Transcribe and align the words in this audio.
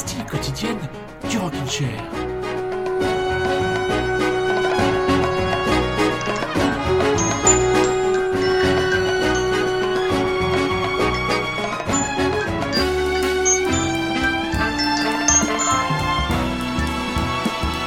pastille 0.00 0.24
quotidienne 0.24 0.78
du 1.28 1.36
Rockin' 1.36 1.68
Chair. 1.68 1.88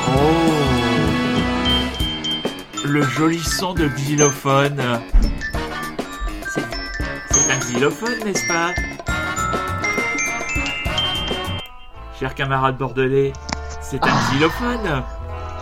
Oh. 0.07 0.11
Le 2.85 3.01
joli 3.01 3.39
son 3.39 3.73
de 3.73 3.87
xylophone. 3.87 4.99
C'est 6.53 6.61
c'est 7.31 7.51
un 7.51 7.57
xylophone, 7.57 8.23
n'est-ce 8.23 8.47
pas? 8.47 8.92
Cher 12.23 12.35
camarade 12.35 12.77
bordelais, 12.77 13.33
c'est 13.81 14.01
un 14.01 14.07
xylophone. 14.31 15.03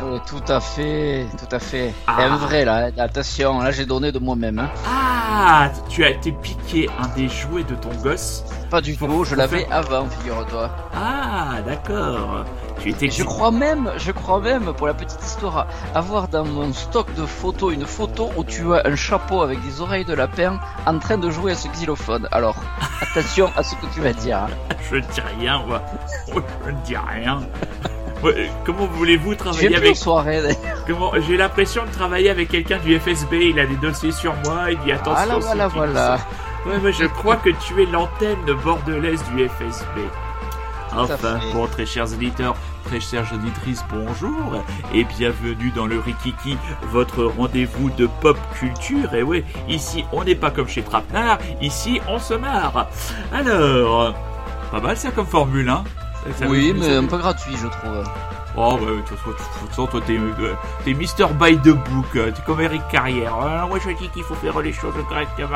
Oui, 0.04 0.20
tout 0.28 0.44
à 0.48 0.60
fait, 0.60 1.26
tout 1.40 1.56
à 1.56 1.58
fait. 1.58 1.92
Ah. 2.06 2.22
Un 2.22 2.36
vrai 2.38 2.66
là, 2.66 2.92
attention, 3.00 3.62
là 3.62 3.72
j'ai 3.72 3.88
donné 3.88 4.12
de 4.12 4.20
moi-même. 4.20 4.60
Hein. 4.60 4.70
Ah, 4.88 5.72
tu 5.90 6.04
as 6.06 6.12
été 6.12 6.32
piqué 6.32 6.88
un 7.02 7.08
des 7.18 7.28
jouets 7.28 7.64
de 7.64 7.74
ton 7.74 7.90
gosse. 8.04 8.44
Pas 8.70 8.80
du 8.80 8.96
tout, 8.96 9.24
je 9.24 9.34
l'avais 9.34 9.62
faire- 9.66 9.74
avant, 9.76 10.06
figure-toi. 10.06 10.70
Ah, 10.96 11.62
d'accord. 11.66 12.46
Tu 12.82 12.90
étais. 12.90 13.06
Et 13.08 13.12
je 13.12 13.24
crois 13.24 13.52
même, 13.52 13.92
je 13.98 14.12
crois 14.12 14.40
même, 14.40 14.74
pour 14.74 14.88
la 14.88 14.94
petite 14.94 15.24
histoire, 15.24 15.68
avoir 15.94 16.28
dans 16.28 16.46
mon 16.46 16.74
stock 16.74 17.14
de 17.16 17.26
photos 17.26 17.74
une 17.74 17.86
photo 17.86 18.30
où 18.38 18.44
tu 18.44 18.74
as 18.74 18.82
un 18.86 18.96
chapeau 18.96 19.42
avec 19.42 19.62
des 19.64 19.82
oreilles 19.82 20.06
de 20.06 20.14
lapin 20.14 20.60
en 20.86 20.98
train 21.00 21.18
de 21.18 21.30
jouer 21.30 21.52
à 21.52 21.56
ce 21.56 21.68
xylophone. 21.68 22.28
Alors, 22.32 22.56
attention 23.02 23.52
à 23.56 23.64
ce 23.64 23.76
que 23.76 23.86
tu 23.94 24.02
vas 24.02 24.14
dire. 24.14 24.38
hein. 24.38 24.48
Je 24.90 24.96
ne 24.96 25.02
dis 25.02 25.22
rien, 25.40 25.64
moi. 25.66 25.82
Je 26.66 26.72
ne 26.72 26.78
dis 26.86 26.96
rien. 26.98 27.42
Comment 28.66 28.86
voulez-vous 28.86 29.34
travailler 29.36 29.76
avec 29.76 29.96
d'ailleurs. 30.06 30.84
Comment 30.86 31.12
J'ai 31.28 31.38
l'impression 31.38 31.86
de 31.86 31.92
travailler 31.92 32.30
avec 32.30 32.50
quelqu'un 32.50 32.78
du 32.78 33.00
FSB. 33.00 33.34
Il 33.50 33.60
a 33.60 33.66
des 33.66 33.78
dossiers 33.78 34.12
sur 34.12 34.34
moi. 34.46 34.72
Il 34.72 34.80
dit 34.80 34.92
attention. 34.92 35.40
Voilà, 35.40 35.68
voilà, 35.68 35.68
voilà. 35.68 36.18
Ouais, 36.68 36.78
ouais, 36.78 36.94
je 36.94 37.06
crois 37.06 37.38
que 37.38 37.50
tu 37.50 37.82
es 37.82 37.86
l'antenne 37.88 38.38
bordelaise 38.64 39.24
du 39.34 39.48
FSB. 39.50 40.02
Enfin, 40.96 41.40
bon, 41.54 41.68
très 41.68 41.86
chers 41.86 42.14
éditeurs, 42.14 42.56
très 42.92 43.00
chères 43.00 43.32
auditrices, 43.34 43.86
bonjour 43.90 44.62
et 44.94 45.06
bienvenue 45.06 45.72
dans 45.74 45.86
le 45.88 45.98
Rikiki, 46.00 46.58
votre 46.90 47.24
rendez-vous 47.24 47.90
de 47.92 48.06
pop 48.20 48.38
culture. 48.54 49.14
Et 49.14 49.24
ouais, 49.24 49.46
ici, 49.70 50.04
on 50.12 50.26
n'est 50.26 50.36
pas 50.36 50.52
comme 50.52 50.68
chez 50.68 50.82
Trapenard, 50.84 51.38
ici, 51.62 52.02
on 52.10 52.20
se 52.20 52.34
marre. 52.34 52.88
Alors, 53.32 54.14
pas 54.72 54.82
mal 54.82 54.98
ça 54.98 55.10
comme 55.12 55.26
formule, 55.26 55.70
hein? 55.70 55.86
Ça- 56.36 56.48
Oui, 56.50 56.74
mais 56.78 56.94
un 56.98 57.06
peu 57.06 57.18
gratuit, 57.18 57.56
je 57.56 57.68
trouve. 57.68 58.04
Oh, 58.58 58.78
bah, 58.78 58.88
de 58.92 59.02
toute 59.08 59.18
façon, 59.70 59.88
toi, 59.88 60.02
t'es, 60.06 60.18
euh, 60.18 60.54
t'es 60.84 60.94
Mister 60.94 61.28
By 61.40 61.58
the 61.60 61.70
Book, 61.70 62.14
euh, 62.18 62.32
t'es 62.32 62.42
comme 62.46 62.60
Eric 62.60 62.86
Carrière. 62.92 63.34
Ah, 63.42 63.68
moi, 63.70 63.80
je 63.82 63.90
dis 63.92 64.10
qu'il 64.10 64.24
faut 64.24 64.36
faire 64.36 64.60
les 64.60 64.74
choses 64.74 64.96
correctement. 65.08 65.56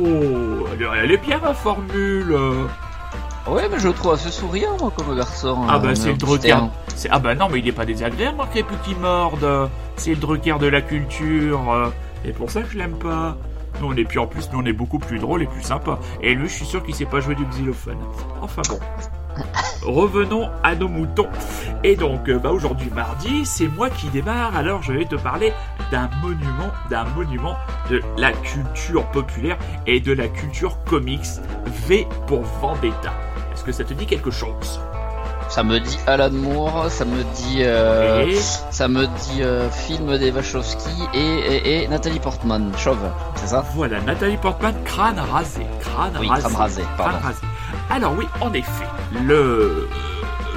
Oh, 0.00 0.66
elle 0.98 1.10
est 1.10 1.18
bien, 1.18 1.38
ma 1.42 1.52
formule. 1.52 2.34
Euh. 3.48 3.50
Oui, 3.54 3.62
mais 3.70 3.78
je 3.78 3.88
le 3.88 3.94
trouve 3.94 4.12
assez 4.12 4.30
souriant, 4.30 4.76
moi, 4.80 4.92
comme 4.96 5.16
garçon. 5.16 5.58
Ah, 5.68 5.76
euh, 5.76 5.78
bah, 5.78 5.88
mais 5.88 5.94
c'est 5.94 6.12
le. 6.12 6.16
Drucker. 6.16 6.56
C'est, 6.94 7.08
ah, 7.10 7.18
bah, 7.18 7.34
non, 7.34 7.48
mais 7.50 7.58
il 7.60 7.68
est 7.68 7.72
pas 7.72 7.84
désagréable, 7.84 8.36
Marc 8.36 8.52
Petit 8.52 8.94
morde. 8.94 9.70
C'est 9.96 10.10
le 10.10 10.16
Drucker 10.16 10.58
de 10.58 10.66
la 10.66 10.80
culture. 10.82 11.72
euh. 11.72 11.90
Et 12.24 12.32
pour 12.32 12.50
ça 12.50 12.62
que 12.62 12.70
je 12.70 12.78
l'aime 12.78 12.98
pas. 12.98 13.36
Nous, 13.80 13.88
on 13.88 13.96
est 13.96 14.04
puis 14.04 14.18
en 14.18 14.26
plus, 14.26 14.48
nous, 14.52 14.60
on 14.60 14.64
est 14.64 14.72
beaucoup 14.72 14.98
plus 14.98 15.18
drôle 15.18 15.42
et 15.42 15.46
plus 15.46 15.62
sympa. 15.62 15.98
Et 16.22 16.34
lui, 16.34 16.48
je 16.48 16.54
suis 16.54 16.66
sûr 16.66 16.82
qu'il 16.82 16.94
sait 16.94 17.04
pas 17.04 17.20
jouer 17.20 17.34
du 17.34 17.44
xylophone. 17.44 17.98
Enfin 18.40 18.62
bon. 18.68 18.78
Revenons 19.82 20.48
à 20.62 20.74
nos 20.74 20.88
moutons. 20.88 21.28
Et 21.84 21.94
donc, 21.94 22.28
euh, 22.28 22.38
bah, 22.38 22.50
aujourd'hui 22.50 22.90
mardi, 22.94 23.44
c'est 23.44 23.68
moi 23.68 23.90
qui 23.90 24.08
démarre. 24.08 24.56
Alors, 24.56 24.82
je 24.82 24.92
vais 24.92 25.04
te 25.04 25.16
parler 25.16 25.52
d'un 25.92 26.08
monument, 26.22 26.70
d'un 26.90 27.04
monument 27.04 27.56
de 27.90 28.00
la 28.16 28.32
culture 28.32 29.04
populaire 29.10 29.58
et 29.86 30.00
de 30.00 30.12
la 30.12 30.28
culture 30.28 30.78
comics. 30.84 31.26
V 31.86 32.08
pour 32.26 32.42
Vendetta. 32.60 33.12
Est-ce 33.56 33.64
que 33.64 33.72
ça 33.72 33.84
te 33.84 33.94
dit 33.94 34.04
quelque 34.04 34.30
chose? 34.30 34.78
Ça 35.48 35.62
me 35.62 35.78
dit 35.80 35.98
Alan 36.06 36.30
Moore, 36.30 36.90
ça 36.90 37.06
me 37.06 37.22
dit, 37.34 37.60
euh, 37.62 38.26
Et- 38.26 38.34
ça 38.36 38.86
me 38.86 39.06
dit 39.06 39.42
euh, 39.42 39.70
film 39.70 40.18
des 40.18 40.30
Wachowski 40.30 40.90
et, 41.14 41.18
et, 41.20 41.84
et 41.84 41.88
Nathalie 41.88 42.18
Portman, 42.18 42.70
chauve, 42.76 42.98
c'est 43.36 43.46
ça? 43.46 43.64
Voilà, 43.74 44.00
Nathalie 44.02 44.36
Portman, 44.36 44.74
crâne 44.84 45.18
rasé. 45.32 45.64
Crâne 45.80 46.12
Oui, 46.20 46.28
rasé. 46.28 46.42
crâne 46.42 46.56
rasé, 46.56 46.82
pardon. 46.98 47.12
Crâne 47.18 47.22
rasé. 47.24 47.40
Alors 47.88 48.12
oui, 48.18 48.26
en 48.42 48.52
effet, 48.52 48.84
le 49.24 49.88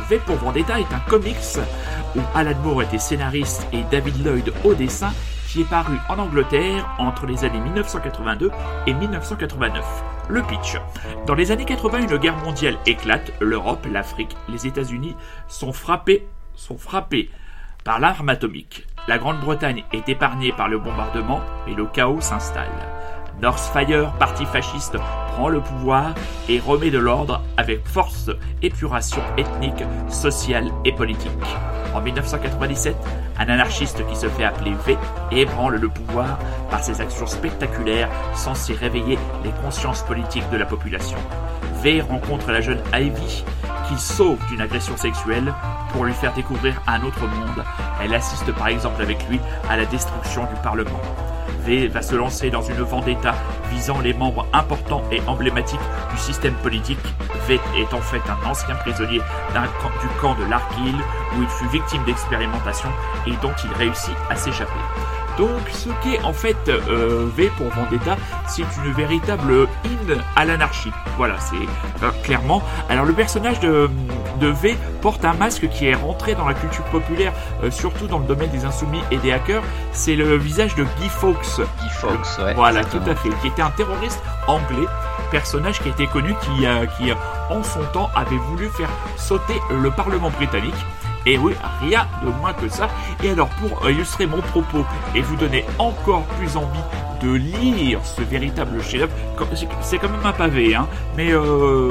V 0.09 0.19
pour 0.25 0.35
Vendetta 0.37 0.77
est 0.79 0.91
un 0.93 0.99
comics 1.07 1.37
où 2.15 2.19
Alan 2.35 2.55
Moore 2.63 2.81
était 2.81 2.97
scénariste 2.97 3.65
et 3.71 3.83
David 3.91 4.25
Lloyd 4.25 4.51
au 4.65 4.73
dessin 4.73 5.11
qui 5.47 5.61
est 5.61 5.69
paru 5.69 5.97
en 6.09 6.17
Angleterre 6.19 6.87
entre 6.97 7.25
les 7.27 7.45
années 7.45 7.59
1982 7.59 8.51
et 8.87 8.93
1989. 8.93 9.85
Le 10.29 10.43
pitch. 10.43 10.77
Dans 11.25 11.33
les 11.33 11.51
années 11.51 11.65
80, 11.65 12.01
une 12.01 12.17
guerre 12.17 12.37
mondiale 12.37 12.77
éclate. 12.85 13.31
L'Europe, 13.41 13.87
l'Afrique, 13.91 14.37
les 14.47 14.67
États-Unis 14.67 15.15
sont 15.47 15.73
frappés, 15.73 16.27
sont 16.53 16.77
frappés 16.77 17.31
par 17.83 17.99
l'arme 17.99 18.29
atomique. 18.29 18.85
La 19.07 19.17
Grande-Bretagne 19.17 19.85
est 19.91 20.07
épargnée 20.07 20.51
par 20.51 20.69
le 20.69 20.77
bombardement, 20.77 21.41
mais 21.65 21.73
le 21.73 21.87
chaos 21.87 22.21
s'installe. 22.21 22.98
Northfire, 23.41 24.11
parti 24.19 24.45
fasciste, 24.45 24.97
prend 25.33 25.47
le 25.47 25.61
pouvoir 25.61 26.13
et 26.49 26.59
remet 26.59 26.91
de 26.91 26.97
l'ordre 26.97 27.41
avec 27.55 27.87
force, 27.87 28.29
épuration 28.61 29.21
ethnique, 29.37 29.83
sociale 30.09 30.69
et 30.83 30.91
politique. 30.91 31.31
En 31.95 32.01
1997, 32.01 32.95
un 33.39 33.49
anarchiste 33.49 34.05
qui 34.07 34.15
se 34.15 34.27
fait 34.27 34.43
appeler 34.43 34.73
V 34.85 34.97
ébranle 35.31 35.77
le 35.77 35.87
pouvoir 35.87 36.37
par 36.69 36.83
ses 36.83 36.99
actions 36.99 37.27
spectaculaires 37.27 38.09
censées 38.35 38.73
réveiller 38.73 39.17
les 39.43 39.51
consciences 39.63 40.03
politiques 40.03 40.49
de 40.51 40.57
la 40.57 40.65
population. 40.65 41.17
V 41.81 42.01
rencontre 42.01 42.51
la 42.51 42.61
jeune 42.61 42.81
Ivy 42.93 43.45
qui 43.87 43.97
sauve 43.97 44.37
d'une 44.49 44.61
agression 44.61 44.97
sexuelle 44.97 45.53
pour 45.93 46.05
lui 46.05 46.13
faire 46.13 46.33
découvrir 46.33 46.81
un 46.87 47.01
autre 47.03 47.25
monde. 47.25 47.63
Elle 48.03 48.13
assiste 48.13 48.51
par 48.51 48.67
exemple 48.67 49.01
avec 49.01 49.27
lui 49.29 49.39
à 49.69 49.77
la 49.77 49.85
destruction 49.85 50.43
du 50.43 50.61
Parlement. 50.61 50.99
Va 51.69 52.01
se 52.01 52.15
lancer 52.15 52.49
dans 52.49 52.63
une 52.63 52.81
vendetta 52.81 53.35
visant 53.71 53.99
les 53.99 54.15
membres 54.15 54.47
importants 54.53 55.03
et 55.11 55.21
emblématiques 55.27 55.79
du 56.11 56.17
système 56.17 56.55
politique. 56.55 56.97
V 57.47 57.59
est 57.77 57.93
en 57.93 58.01
fait 58.01 58.21
un 58.27 58.49
ancien 58.49 58.73
prisonnier 58.73 59.19
du 59.19 60.07
camp 60.19 60.33
de 60.33 60.49
Larkhill 60.49 60.95
où 61.37 61.43
il 61.43 61.47
fut 61.47 61.67
victime 61.67 62.03
d'expérimentation 62.05 62.89
et 63.27 63.33
dont 63.43 63.53
il 63.63 63.71
réussit 63.73 64.15
à 64.31 64.35
s'échapper. 64.35 65.18
Donc 65.37 65.61
ce 65.71 65.89
qu'est 66.03 66.21
en 66.23 66.33
fait 66.33 66.57
euh, 66.67 67.27
V 67.35 67.49
pour 67.57 67.67
Vendetta, 67.69 68.17
c'est 68.47 68.63
une 68.83 68.91
véritable 68.91 69.67
hymne 69.85 70.21
à 70.35 70.45
l'anarchie. 70.45 70.91
Voilà, 71.17 71.39
c'est 71.39 71.55
euh, 72.03 72.11
clairement. 72.23 72.61
Alors 72.89 73.05
le 73.05 73.13
personnage 73.13 73.59
de, 73.59 73.89
de 74.39 74.47
V 74.47 74.77
porte 75.01 75.23
un 75.23 75.33
masque 75.33 75.69
qui 75.69 75.87
est 75.87 75.95
rentré 75.95 76.35
dans 76.35 76.47
la 76.47 76.53
culture 76.53 76.83
populaire, 76.85 77.31
euh, 77.63 77.71
surtout 77.71 78.07
dans 78.07 78.19
le 78.19 78.25
domaine 78.25 78.49
des 78.49 78.65
insoumis 78.65 79.01
et 79.11 79.17
des 79.17 79.31
hackers. 79.31 79.63
C'est 79.91 80.15
le 80.15 80.35
visage 80.37 80.75
de 80.75 80.83
Guy 80.83 81.09
Fawkes. 81.09 81.61
Guy 81.81 81.89
Fawkes, 81.89 82.39
ouais. 82.39 82.53
Voilà, 82.53 82.79
exactement. 82.81 83.05
tout 83.05 83.11
à 83.11 83.15
fait. 83.15 83.29
Qui 83.41 83.47
était 83.47 83.61
un 83.61 83.71
terroriste 83.71 84.21
anglais, 84.47 84.87
personnage 85.31 85.79
qui 85.81 85.89
a 85.89 85.91
été 85.91 86.07
connu, 86.07 86.33
qui, 86.41 86.65
euh, 86.65 86.85
qui 86.97 87.11
en 87.49 87.63
son 87.63 87.83
temps 87.93 88.09
avait 88.15 88.37
voulu 88.37 88.67
faire 88.69 88.89
sauter 89.17 89.59
le 89.71 89.89
Parlement 89.91 90.29
britannique. 90.29 90.75
Et 91.25 91.37
oui, 91.37 91.53
rien 91.81 92.07
de 92.23 92.29
moins 92.39 92.53
que 92.53 92.69
ça. 92.69 92.87
Et 93.23 93.29
alors, 93.31 93.49
pour 93.49 93.85
euh, 93.85 93.91
illustrer 93.91 94.25
mon 94.25 94.41
propos 94.41 94.85
et 95.15 95.21
vous 95.21 95.35
donner 95.35 95.65
encore 95.77 96.23
plus 96.39 96.55
envie 96.57 96.79
de 97.21 97.33
lire 97.33 97.99
ce 98.03 98.21
véritable 98.21 98.81
chef-d'œuvre, 98.81 99.11
c'est- 99.81 99.97
quand 99.97 100.09
même 100.09 100.25
un 100.25 100.31
pavé, 100.31 100.73
hein. 100.75 100.87
Mais 101.17 101.31
euh, 101.33 101.89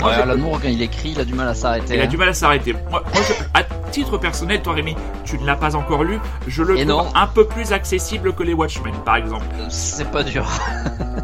moi, 0.00 0.10
Ouais, 0.10 0.14
Alan 0.16 0.36
Moore, 0.36 0.60
quand 0.60 0.68
il 0.68 0.82
écrit, 0.82 1.10
il 1.10 1.20
a 1.20 1.24
du 1.24 1.34
mal 1.34 1.46
à 1.48 1.54
s'arrêter. 1.54 1.94
il 1.94 2.00
a 2.00 2.04
hein. 2.04 2.06
du 2.08 2.16
mal 2.16 2.28
à 2.28 2.32
s'arrêter. 2.34 2.72
Moi, 2.90 3.02
moi, 3.14 3.22
je- 3.26 3.44
à 3.54 3.62
titre 3.92 4.18
personnel, 4.18 4.60
toi 4.60 4.72
Rémi, 4.74 4.96
tu 5.24 5.38
ne 5.38 5.46
l'as 5.46 5.54
pas 5.56 5.76
encore 5.76 6.02
lu. 6.02 6.18
Je 6.48 6.62
le 6.64 6.76
Et 6.78 6.84
trouve 6.86 7.04
non. 7.04 7.10
un 7.14 7.26
peu 7.28 7.46
plus 7.46 7.72
accessible 7.72 8.32
que 8.34 8.42
les 8.42 8.52
Watchmen, 8.54 8.94
par 9.04 9.16
exemple. 9.16 9.46
C'est 9.68 10.10
pas 10.10 10.22
dur. 10.24 10.44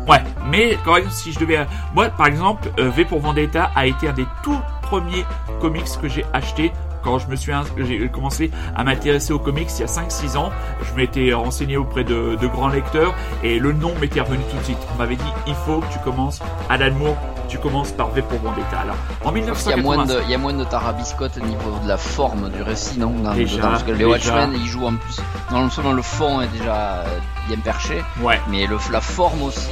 Ouais, 0.07 0.23
mais 0.51 0.77
quand 0.85 0.97
même, 0.97 1.09
si 1.09 1.33
je 1.33 1.39
devais... 1.39 1.67
Moi, 1.95 2.11
par 2.11 2.27
exemple, 2.27 2.69
euh, 2.79 2.91
V 2.91 3.07
pour 3.07 3.21
Vendetta 3.21 3.71
a 3.75 3.87
été 3.87 4.07
un 4.07 4.13
des 4.13 4.27
tout 4.43 4.61
premiers 4.83 5.25
comics 5.63 5.87
que 6.03 6.09
j'ai 6.09 6.27
acheté 6.35 6.73
quand 7.05 7.19
je 7.19 7.29
me 7.29 7.37
suis 7.37 7.53
j'ai 7.79 8.09
commencé 8.09 8.51
à 8.75 8.83
m'intéresser 8.85 9.33
aux 9.33 9.39
comics 9.39 9.69
il 9.77 9.81
y 9.81 9.85
a 9.85 9.87
5-6 9.87 10.37
ans. 10.37 10.51
Je 10.83 10.95
m'étais 10.95 11.33
renseigné 11.35 11.77
auprès 11.77 12.03
de, 12.05 12.37
de 12.41 12.47
grands 12.47 12.69
lecteurs 12.69 13.15
et 13.43 13.59
le 13.59 13.73
nom 13.73 13.93
m'était 14.01 14.21
revenu 14.21 14.43
tout 14.51 14.57
de 14.57 14.65
suite. 14.65 14.79
On 14.95 14.99
m'avait 14.99 15.17
dit, 15.17 15.23
il 15.47 15.55
faut 15.55 15.81
que 15.81 15.93
tu 15.93 15.99
commences, 16.01 16.41
Alan 16.71 16.93
Moore, 16.95 17.17
tu 17.49 17.59
commences 17.59 17.93
par 17.93 18.11
V 18.11 18.23
pour 18.23 18.39
Vendetta. 18.41 18.81
Alors, 18.81 18.97
en 19.25 19.35
Il 19.37 19.45
y, 19.45 19.73
a 19.73 19.77
moins 19.77 19.97
1980... 19.99 20.07
de, 20.07 20.23
il 20.25 20.31
y 20.31 20.35
a 20.35 20.39
moins 20.39 20.55
de 20.55 20.65
tarabiscotte 20.65 21.37
au 21.37 21.45
niveau 21.47 21.79
de 21.83 21.89
la 21.89 21.97
forme 21.99 22.51
du 22.51 22.63
récit, 22.63 22.99
non 22.99 23.11
dans- 23.23 23.35
Déjà, 23.35 23.61
Parce 23.63 23.83
que 23.83 23.93
les. 23.93 24.05
Watchmen, 24.05 24.53
ils 24.55 24.67
jouent 24.67 24.87
en 24.87 24.97
plus. 24.97 25.21
Non 25.53 25.69
seulement 25.71 25.93
le 25.93 26.03
fond 26.03 26.41
est 26.41 26.49
déjà 26.49 27.05
bien 27.49 27.59
perché, 27.59 28.03
Ouais. 28.23 28.41
mais 28.49 28.67
le, 28.67 28.77
la 28.91 29.01
forme 29.01 29.43
aussi 29.43 29.69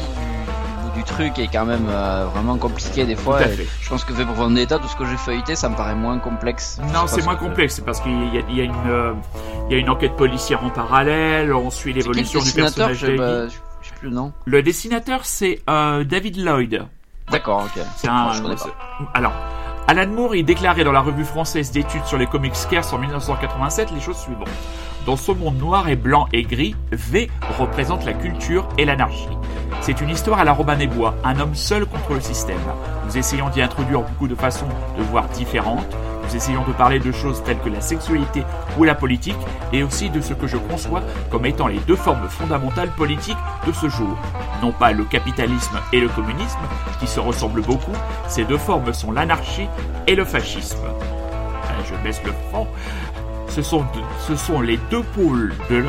du, 0.95 1.05
truc 1.05 1.39
est 1.39 1.49
quand 1.49 1.65
même 1.65 1.87
euh, 1.89 2.27
vraiment 2.35 2.57
compliqué 2.57 3.05
des 3.05 3.17
fois. 3.17 3.41
Je 3.81 3.89
pense 3.89 4.05
que 4.05 4.13
V 4.13 4.25
pour 4.25 4.35
Vendetta, 4.35 4.79
tout 4.79 4.89
ce 4.89 4.97
que 4.97 5.05
j'ai 5.05 5.17
feuilleté, 5.17 5.57
ça 5.57 5.69
me 5.69 5.77
paraît 5.77 5.95
moins 5.95 6.19
complexe. 6.19 6.81
Non, 6.93 7.07
c'est 7.07 7.23
moins 7.23 7.37
complexe, 7.37 7.77
c'est 7.77 7.85
parce 7.85 8.01
qu'il 8.01 8.13
y, 8.13 8.57
y, 8.57 8.61
a 8.61 8.65
une 8.65 8.75
euh, 8.89 9.13
y 9.71 9.75
a 9.75 9.79
une 9.79 9.91
enquête 9.91 10.17
policière 10.17 10.65
en 10.65 10.71
parallèle, 10.71 11.53
on 11.53 11.71
suit 11.71 11.93
l'évolution 11.93 12.41
du 12.41 12.53
personnage. 12.53 12.99
Je, 12.99 13.17
bah, 13.17 13.49
je 13.49 13.89
sais 13.89 13.95
plus 13.99 14.09
le 14.09 14.15
nom. 14.15 14.33
Le 14.45 14.63
dessinateur 14.63 15.25
c'est 15.25 15.61
euh, 15.69 16.05
David 16.05 16.39
Lloyd. 16.39 16.87
D'accord, 17.31 17.65
ok. 17.65 17.83
C'est 17.97 18.09
un. 18.09 18.33
Alors. 19.15 19.33
Alan 19.89 20.07
Moore 20.07 20.37
est 20.37 20.45
déclaré 20.45 20.85
dans 20.85 20.93
la 20.93 21.01
revue 21.01 21.25
française 21.25 21.73
d'études 21.73 22.05
sur 22.05 22.17
les 22.17 22.27
comics 22.27 22.55
scarce 22.55 22.93
en 22.93 22.99
1987 22.99 23.91
les 23.93 24.01
choses 24.01 24.17
suivantes. 24.17 24.49
Dans 25.07 25.17
ce 25.17 25.33
monde 25.33 25.59
noir 25.59 25.89
et 25.89 25.97
blanc 25.97 26.29
et 26.33 26.45
gris, 26.45 26.77
V 26.93 27.29
représente 27.59 28.05
la 28.05 28.13
culture 28.13 28.69
et 28.79 28.85
l'anarchie. 28.85 29.37
C'est 29.81 30.01
une 30.01 30.11
histoire 30.11 30.39
à 30.39 30.45
la 30.45 30.53
Robin 30.53 30.77
des 30.77 30.87
Bois, 30.87 31.17
un 31.25 31.41
homme 31.41 31.57
seul 31.57 31.85
contre 31.87 32.15
le 32.15 32.21
système. 32.21 32.61
Nous 33.07 33.19
essayons 33.19 33.49
d'y 33.49 33.61
introduire 33.61 34.03
beaucoup 34.03 34.29
de 34.29 34.37
façons 34.37 34.69
de 34.97 35.03
voir 35.03 35.29
différentes. 35.31 35.93
Nous 36.23 36.37
essayons 36.37 36.65
de 36.65 36.73
parler 36.73 36.99
de 36.99 37.13
choses 37.13 37.43
telles 37.45 37.59
que 37.59 37.69
la 37.69 37.81
sexualité 37.81 38.45
ou 38.79 38.85
la 38.85 38.95
politique, 38.95 39.37
et 39.73 39.83
aussi 39.83 40.11
de 40.11 40.21
ce 40.21 40.35
que 40.35 40.47
je 40.47 40.57
conçois 40.57 41.03
comme 41.31 41.47
étant 41.47 41.67
les 41.67 41.79
deux 41.81 41.97
formes 41.97 42.29
fondamentales 42.29 42.91
politiques 42.91 43.37
de 43.67 43.73
ce 43.73 43.89
jour. 43.89 44.17
Non 44.63 44.73
pas 44.73 44.93
le 44.93 45.05
capitalisme 45.05 45.79
et 45.93 46.01
le 46.01 46.09
communisme, 46.09 46.59
qui 47.01 47.07
se 47.07 47.21
ressemblent 47.21 47.63
beaucoup, 47.63 47.93
ces 48.29 48.45
deux 48.45 48.59
formes 48.59 48.93
sont 48.93 49.13
l'anarchie 49.13 49.69
et 50.07 50.15
le 50.15 50.25
fascisme. 50.25 50.87
Je 51.85 51.95
baisse 52.05 52.23
le 52.25 52.33
sont, 53.63 53.85
ce 54.27 54.37
sont 54.37 54.61
les 54.61 54.79
deux 54.91 55.03
pôles 55.03 55.53
de 55.69 55.85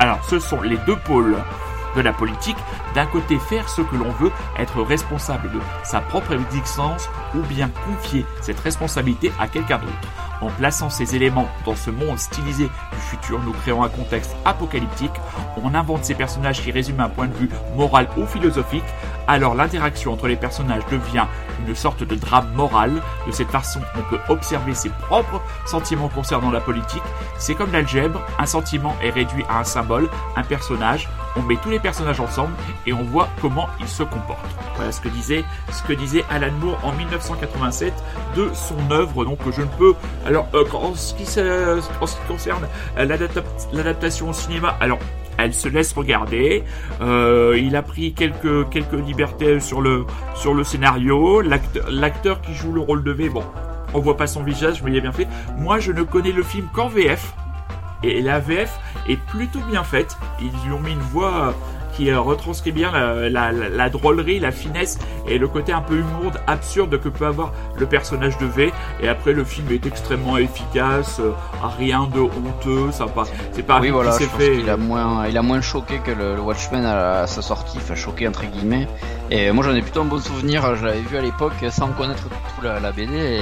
alors 0.00 0.22
ce 0.24 0.38
sont 0.38 0.60
les 0.62 0.76
deux 0.86 0.96
pôles 0.96 1.36
la 2.00 2.12
politique, 2.12 2.56
d'un 2.94 3.06
côté 3.06 3.38
faire 3.38 3.68
ce 3.68 3.82
que 3.82 3.96
l'on 3.96 4.10
veut, 4.12 4.32
être 4.58 4.82
responsable 4.82 5.50
de 5.50 5.60
sa 5.84 6.00
propre 6.00 6.32
existence, 6.32 7.08
ou 7.34 7.40
bien 7.40 7.70
confier 7.86 8.24
cette 8.40 8.60
responsabilité 8.60 9.32
à 9.38 9.48
quelqu'un 9.48 9.78
d'autre. 9.78 10.08
En 10.40 10.50
plaçant 10.50 10.88
ces 10.88 11.16
éléments 11.16 11.48
dans 11.64 11.74
ce 11.74 11.90
monde 11.90 12.18
stylisé 12.18 12.64
du 12.64 13.00
futur, 13.00 13.40
nous 13.42 13.52
créons 13.52 13.82
un 13.82 13.88
contexte 13.88 14.36
apocalyptique, 14.44 15.10
on 15.62 15.74
invente 15.74 16.04
ces 16.04 16.14
personnages 16.14 16.62
qui 16.62 16.70
résument 16.70 17.04
un 17.04 17.08
point 17.08 17.26
de 17.26 17.34
vue 17.34 17.50
moral 17.74 18.08
ou 18.16 18.24
philosophique, 18.24 18.84
alors 19.28 19.54
l'interaction 19.54 20.12
entre 20.14 20.26
les 20.26 20.36
personnages 20.36 20.82
devient 20.90 21.26
une 21.66 21.74
sorte 21.74 22.02
de 22.02 22.14
drame 22.14 22.50
moral. 22.54 23.02
De 23.26 23.32
cette 23.32 23.50
façon, 23.50 23.80
on 23.96 24.02
peut 24.10 24.20
observer 24.28 24.74
ses 24.74 24.88
propres 24.88 25.40
sentiments 25.66 26.08
concernant 26.08 26.50
la 26.50 26.60
politique. 26.60 27.02
C'est 27.38 27.54
comme 27.54 27.72
l'algèbre, 27.72 28.20
un 28.38 28.46
sentiment 28.46 28.96
est 29.02 29.10
réduit 29.10 29.44
à 29.48 29.60
un 29.60 29.64
symbole, 29.64 30.08
un 30.36 30.42
personnage, 30.42 31.08
on 31.36 31.42
met 31.42 31.56
tous 31.56 31.70
les 31.70 31.78
personnages 31.78 32.20
ensemble 32.20 32.54
et 32.86 32.92
on 32.92 33.02
voit 33.04 33.28
comment 33.40 33.68
ils 33.80 33.88
se 33.88 34.02
comportent. 34.02 34.38
Voilà 34.76 34.92
ce 34.92 35.00
que 35.00 35.08
disait, 35.08 35.44
ce 35.72 35.82
que 35.82 35.92
disait 35.92 36.24
Alan 36.30 36.52
Moore 36.60 36.78
en 36.84 36.92
1987 36.92 37.92
de 38.34 38.50
son 38.54 38.90
œuvre, 38.90 39.24
donc 39.24 39.38
je 39.54 39.60
ne 39.60 39.66
peux... 39.66 39.94
Alors, 40.26 40.46
euh, 40.54 40.64
en, 40.72 40.94
ce 40.94 41.14
qui, 41.14 41.24
en 41.24 42.06
ce 42.06 42.16
qui 42.16 42.26
concerne 42.26 42.66
l'adaptation 42.96 44.30
au 44.30 44.32
cinéma, 44.32 44.76
alors 44.80 44.98
elle 45.38 45.54
se 45.54 45.68
laisse 45.68 45.92
regarder. 45.92 46.64
Euh, 47.00 47.58
il 47.58 47.76
a 47.76 47.82
pris 47.82 48.12
quelques 48.12 48.68
quelques 48.70 48.92
libertés 48.92 49.60
sur 49.60 49.80
le 49.80 50.04
sur 50.34 50.52
le 50.52 50.64
scénario. 50.64 51.40
L'acteur 51.40 52.42
qui 52.42 52.54
joue 52.54 52.72
le 52.72 52.80
rôle 52.80 53.02
de 53.04 53.12
V, 53.12 53.28
bon, 53.28 53.44
on 53.94 54.00
voit 54.00 54.16
pas 54.16 54.26
son 54.26 54.42
visage, 54.42 54.82
mais 54.82 54.90
il 54.90 54.96
est 54.96 55.00
bien 55.00 55.12
fait. 55.12 55.28
Moi, 55.56 55.78
je 55.78 55.92
ne 55.92 56.02
connais 56.02 56.32
le 56.32 56.42
film 56.42 56.68
qu'en 56.72 56.88
VF. 56.88 57.32
Et 58.04 58.20
la 58.20 58.38
VF 58.38 58.78
est 59.08 59.18
plutôt 59.26 59.60
bien 59.70 59.82
faite. 59.82 60.16
Ils 60.40 60.52
lui 60.64 60.72
ont 60.72 60.80
mis 60.80 60.92
une 60.92 60.98
voix 60.98 61.54
qui 61.98 62.10
euh, 62.10 62.20
retranscrit 62.20 62.70
bien 62.70 62.92
la, 62.92 63.90
drôlerie, 63.90 64.38
la 64.38 64.52
finesse 64.52 64.98
et 65.26 65.36
le 65.36 65.48
côté 65.48 65.72
un 65.72 65.80
peu 65.80 65.96
humour 65.96 66.32
absurde 66.46 67.00
que 67.00 67.08
peut 67.08 67.26
avoir 67.26 67.52
le 67.76 67.86
personnage 67.86 68.38
de 68.38 68.46
V. 68.46 68.72
Et 69.02 69.08
après, 69.08 69.32
le 69.32 69.44
film 69.44 69.66
est 69.72 69.84
extrêmement 69.84 70.36
efficace, 70.36 71.18
euh, 71.18 71.32
rien 71.76 72.08
de 72.14 72.20
honteux, 72.20 72.90
pas, 73.14 73.24
c'est 73.52 73.64
pas 73.64 73.80
oui, 73.80 73.90
voilà, 73.90 74.12
fait. 74.12 74.58
Il 74.58 74.70
a 74.70 74.76
moins, 74.76 75.26
il 75.26 75.36
a 75.36 75.42
moins 75.42 75.60
choqué 75.60 75.98
que 75.98 76.12
le, 76.12 76.40
Watchmen 76.40 76.84
à, 76.86 77.26
sa 77.26 77.42
sortie, 77.42 77.78
enfin 77.78 77.96
choqué 77.96 78.28
entre 78.28 78.44
guillemets. 78.46 78.86
Et 79.30 79.50
moi, 79.50 79.64
j'en 79.64 79.74
ai 79.74 79.82
plutôt 79.82 80.02
un 80.02 80.04
bon 80.04 80.18
souvenir. 80.18 80.76
Je 80.76 80.86
l'avais 80.86 81.00
vu 81.00 81.16
à 81.16 81.20
l'époque 81.20 81.52
sans 81.70 81.88
connaître 81.88 82.28
tout 82.28 82.62
la, 82.62 82.78
la 82.78 82.92
BD. 82.92 83.12
Et 83.12 83.40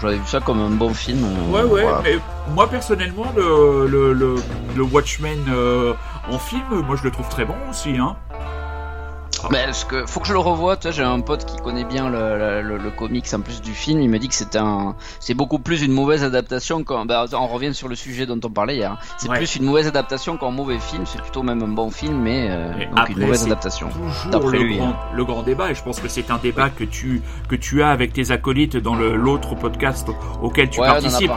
J'avais 0.00 0.16
vu 0.16 0.26
ça 0.26 0.40
comme 0.40 0.60
un 0.60 0.70
bon 0.70 0.94
film. 0.94 1.24
Ouais, 1.52 1.64
ouais. 1.64 1.84
Mais 2.04 2.18
moi 2.54 2.68
personnellement, 2.68 3.32
le, 3.36 3.86
le, 3.86 4.36
le, 4.76 4.82
Watchmen 4.82 5.38
euh, 5.48 5.94
en 6.28 6.38
film, 6.38 6.80
moi 6.86 6.96
je 6.96 7.04
le 7.04 7.10
trouve 7.10 7.28
très 7.28 7.44
bon 7.44 7.56
aussi. 7.70 7.96
Hein. 7.96 8.16
Mais 9.50 9.72
ce 9.72 9.84
que 9.84 10.06
faut 10.06 10.20
que 10.20 10.26
je 10.26 10.32
le 10.32 10.38
revoie. 10.38 10.76
J'ai 10.90 11.02
un 11.02 11.20
pote 11.20 11.44
qui 11.44 11.56
connaît 11.58 11.84
bien 11.84 12.08
le, 12.08 12.62
le, 12.62 12.78
le, 12.78 12.90
comics 12.90 13.26
en 13.32 13.40
plus 13.40 13.60
du 13.60 13.72
film. 13.72 14.00
Il 14.00 14.08
me 14.08 14.18
dit 14.18 14.28
que 14.28 14.34
c'est 14.34 14.56
un, 14.56 14.94
c'est 15.20 15.34
beaucoup 15.34 15.58
plus 15.58 15.82
une 15.82 15.92
mauvaise 15.92 16.24
adaptation. 16.24 16.84
Quand, 16.84 17.06
bah, 17.06 17.26
on 17.32 17.46
revient 17.46 17.74
sur 17.74 17.88
le 17.88 17.94
sujet 17.94 18.26
dont 18.26 18.40
on 18.44 18.50
parlait 18.50 18.76
hier. 18.76 18.98
C'est 19.18 19.28
plus 19.28 19.56
une 19.56 19.64
mauvaise 19.64 19.86
adaptation 19.86 20.36
qu'un 20.36 20.50
mauvais 20.50 20.78
film. 20.78 21.04
C'est 21.06 21.20
plutôt 21.20 21.42
même 21.42 21.62
un 21.62 21.68
bon 21.68 21.90
film, 21.90 22.20
mais 22.20 22.48
euh, 22.50 22.72
donc 22.94 23.08
une 23.10 23.20
mauvaise 23.20 23.44
adaptation. 23.44 23.88
Lui. 24.52 24.76
Grand, 24.76 24.88
hein. 24.88 24.96
Le 25.14 25.24
grand 25.24 25.42
débat, 25.42 25.70
et 25.70 25.74
je 25.74 25.82
pense 25.82 26.00
que 26.00 26.08
c'est 26.08 26.30
un 26.30 26.38
débat 26.38 26.70
que 26.70 26.84
tu 26.84 27.22
que 27.48 27.56
tu 27.56 27.82
as 27.82 27.88
avec 27.88 28.12
tes 28.12 28.30
acolytes 28.30 28.76
dans 28.76 28.94
l'autre 28.94 29.54
podcast 29.54 30.08
auquel 30.42 30.70
tu 30.70 30.80
participes. 30.80 31.30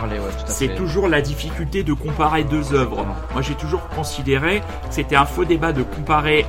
c'est 0.45 0.75
toujours 0.75 1.07
la 1.07 1.21
difficulté 1.21 1.83
de 1.83 1.93
comparer 1.93 2.43
deux 2.43 2.73
œuvres. 2.73 3.05
Moi, 3.33 3.41
j'ai 3.41 3.55
toujours 3.55 3.87
considéré 3.89 4.59
que 4.59 4.65
c'était 4.91 5.15
un 5.15 5.25
faux 5.25 5.45
débat 5.45 5.73
de 5.73 5.83
comparer 5.83 6.45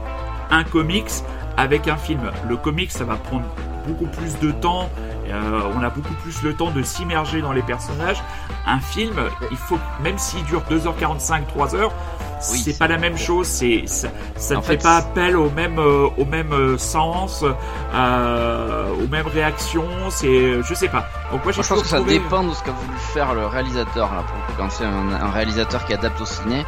un 0.50 0.64
comics 0.64 1.11
avec 1.61 1.89
un 1.89 1.97
film. 1.97 2.31
Le 2.49 2.57
comics, 2.57 2.91
ça 2.91 3.05
va 3.05 3.17
prendre 3.17 3.45
beaucoup 3.87 4.07
plus 4.07 4.39
de 4.39 4.51
temps. 4.51 4.89
Euh, 5.29 5.61
on 5.77 5.83
a 5.83 5.91
beaucoup 5.91 6.15
plus 6.15 6.43
le 6.43 6.55
temps 6.55 6.71
de 6.71 6.83
s'immerger 6.83 7.43
dans 7.43 7.53
les 7.53 7.62
personnages. 7.62 8.23
Un 8.67 8.81
film, 8.81 9.15
il 9.51 9.57
faut, 9.57 9.79
même 10.03 10.19
s'il 10.19 10.43
dure 10.45 10.62
2h45, 10.71 11.43
3h, 11.55 11.91
c'est 12.41 12.79
pas 12.79 12.89
la 12.89 12.99
même 12.99 13.17
chose. 13.17 13.47
C'est 13.47 13.85
ça, 13.87 14.09
ne 14.57 14.61
fait, 14.61 14.77
pas 14.77 14.99
appel 14.99 15.37
au 15.37 15.50
même 15.50 15.79
euh, 15.79 16.09
au 16.17 16.25
même 16.25 16.53
euh, 16.53 16.79
sens, 16.79 17.45
euh, 17.95 18.95
aux 19.03 19.09
mêmes 19.09 19.26
réactions. 19.26 19.88
C'est 20.11 20.62
je 20.62 20.75
sais 20.75 20.88
pas. 20.88 21.07
Donc 21.31 21.45
moi, 21.45 21.53
je 21.53 21.62
pense 21.62 21.83
que 21.83 21.88
ça 21.88 22.00
dépend 22.00 22.45
de 22.45 22.53
ce 22.53 22.62
qu'a 22.62 22.73
voulu 22.73 22.99
faire 23.12 23.35
le 23.35 23.47
réalisateur 23.47 24.12
là. 24.14 24.23
Pour 24.23 24.57
quand 24.57 24.71
c'est 24.71 24.85
un, 24.85 25.31
réalisateur 25.31 25.85
qui 25.85 25.95
adapte 25.95 26.21
au 26.21 26.26
ciné, 26.26 26.64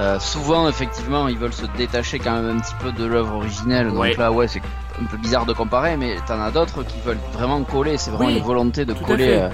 euh, 0.00 0.18
souvent 0.20 0.68
effectivement 0.68 1.28
ils 1.28 1.38
veulent 1.38 1.52
se 1.52 1.66
détacher 1.76 2.18
quand 2.18 2.32
même 2.32 2.56
un 2.56 2.60
petit 2.60 2.74
peu 2.80 2.92
de 2.92 3.04
l'œuvre 3.04 3.36
originelle. 3.36 3.92
Donc 3.92 4.16
là, 4.16 4.32
ouais, 4.32 4.48
c'est 4.48 4.62
un 5.00 5.06
peu 5.06 5.16
bizarre 5.16 5.46
de 5.46 5.52
comparer, 5.52 5.96
mais 5.96 6.16
t'en 6.26 6.40
as 6.40 6.50
d'autres 6.50 6.82
qui 6.82 7.00
veulent 7.04 7.18
vraiment 7.32 7.62
coller. 7.62 7.98
C'est 7.98 8.10
vraiment 8.10 8.30
une 8.30 8.42
volonté 8.42 8.84
de 8.84 8.92
coller. 8.92 9.38
Euh, 9.38 9.50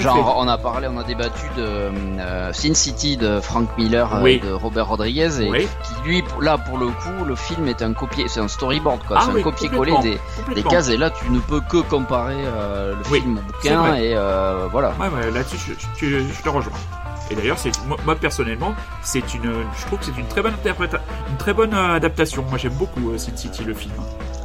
genre, 0.00 0.36
on 0.38 0.48
a 0.48 0.58
parlé, 0.58 0.88
on 0.90 0.98
a 0.98 1.04
débattu 1.04 1.46
de 1.56 1.62
euh, 1.62 2.52
Sin 2.52 2.74
City 2.74 3.16
de 3.16 3.40
Frank 3.40 3.68
Miller 3.78 4.12
euh, 4.14 4.38
de 4.38 4.52
Robert 4.52 4.88
Rodriguez, 4.88 5.40
et 5.40 5.66
qui 5.66 5.94
lui, 6.04 6.24
là 6.40 6.58
pour 6.58 6.78
le 6.78 6.86
coup, 6.86 7.24
le 7.24 7.36
film 7.36 7.68
est 7.68 7.82
un 7.82 7.92
copier, 7.92 8.26
c'est 8.28 8.40
un 8.40 8.48
storyboard 8.48 9.04
quoi, 9.06 9.18
ah 9.20 9.28
c'est 9.30 9.38
un 9.38 9.42
copier-coller 9.42 9.94
des, 10.02 10.18
des, 10.54 10.62
cases, 10.64 10.88
et 10.88 10.96
là 10.96 11.10
tu 11.10 11.30
ne 11.30 11.38
peux 11.38 11.60
que 11.60 11.76
comparer 11.76 12.36
le 12.36 13.04
film 13.04 13.38
au 13.38 13.52
bouquin, 13.52 13.94
et 13.94 14.14
voilà. 14.70 14.94
Ouais, 15.00 15.08
ouais 15.08 15.30
là-dessus, 15.30 15.76
je, 15.98 16.06
je, 16.06 16.18
je 16.20 16.42
te 16.42 16.48
rejoins. 16.48 16.72
Et 17.30 17.34
d'ailleurs, 17.34 17.58
c'est 17.58 17.72
moi, 17.86 18.16
personnellement, 18.16 18.74
c'est 19.02 19.32
une, 19.34 19.50
je 19.78 19.86
trouve 19.86 19.98
que 19.98 20.04
c'est 20.04 20.18
une 20.18 20.26
très 20.26 20.42
bonne 20.42 20.52
interprétation, 20.52 21.06
une 21.30 21.36
très 21.38 21.54
bonne 21.54 21.72
adaptation. 21.72 22.44
Moi, 22.50 22.58
j'aime 22.58 22.74
beaucoup 22.74 23.16
Sin 23.16 23.34
City, 23.34 23.64
le 23.64 23.72
film. 23.72 23.94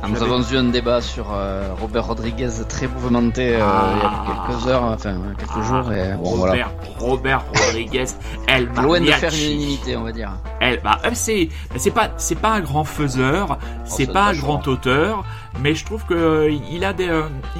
Ah, 0.01 0.08
nous 0.08 0.24
avons 0.24 0.41
eu 0.41 0.56
un 0.56 0.63
débat 0.63 1.01
sur 1.01 1.27
euh, 1.34 1.74
Robert 1.79 2.08
Rodriguez 2.08 2.50
très 2.70 2.88
mouvementé 2.88 3.56
euh, 3.56 3.58
il 3.58 3.60
y 3.60 3.62
a 3.62 4.12
ah. 4.12 4.48
quelques 4.48 4.68
heures, 4.68 4.84
enfin 4.84 5.15
quelques 5.38 5.65
jours. 5.65 5.91
Et, 5.91 6.13
bon, 6.15 6.24
Robert, 6.24 6.38
voilà. 6.38 6.68
Robert 7.00 7.46
Rodriguez, 7.53 8.06
elle 8.48 8.65
Loin 8.82 9.01
de 9.01 9.08
faire 9.08 9.34
une 9.34 9.51
unanimité, 9.51 9.98
on 9.98 10.03
va 10.03 10.13
dire. 10.13 10.32
Elle, 10.62 10.79
bah, 10.82 11.00
c'est, 11.13 11.50
c'est 11.75 11.91
pas, 11.91 12.12
c'est 12.15 12.39
pas 12.39 12.51
un 12.51 12.62
grand 12.62 12.86
faiseur, 12.86 13.58
c'est 13.84 14.08
pas 14.08 14.27
un 14.27 14.34
grand 14.34 14.65
auteur, 14.70 15.25
mais 15.62 15.75
je 15.75 15.86
trouve 15.86 16.06
que 16.06 16.13
euh, 16.13 16.51
il 16.72 16.86
a 16.86 16.94
des, 16.94 17.10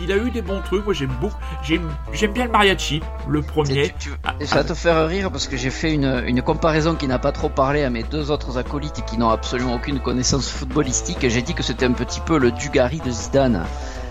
il 0.02 0.12
a 0.12 0.18
eu 0.18 0.32
des 0.32 0.42
bons 0.42 0.62
trucs. 0.62 0.86
Moi, 0.86 0.94
j'aime 0.94 1.14
beaucoup, 1.20 1.38
j'aime, 1.64 1.90
j'aime 2.14 2.32
bien 2.32 2.46
le 2.46 2.52
mariachi, 2.52 3.02
le 3.28 3.42
premier. 3.42 3.94
Ah, 4.24 4.34
ça 4.46 4.58
va 4.58 4.64
te 4.64 4.74
faire 4.74 5.08
rire 5.08 5.32
parce 5.32 5.48
que 5.48 5.58
j'ai 5.58 5.70
fait 5.70 5.94
une, 5.94 6.24
une 6.26 6.42
comparaison 6.42 6.96
qui 6.96 7.08
n'a 7.08 7.20
pas 7.20 7.32
trop 7.32 7.50
parlé 7.50 7.84
à 7.84 7.90
mes 7.90 8.04
deux 8.04 8.32
autres 8.32 8.58
acolytes 8.58 9.04
qui 9.06 9.18
n'ont 9.18 9.30
absolument 9.30 9.76
aucune 9.76 10.00
connaissance 10.00 10.50
footballistique. 10.50 11.28
J'ai 11.28 11.42
dit 11.42 11.54
que 11.54 11.64
c'était 11.64 11.86
un 11.86 11.94
petit 11.94 12.22
peu 12.22 12.38
le 12.38 12.52
Dugarry 12.52 13.00
de 13.00 13.12
Zidane. 13.12 13.66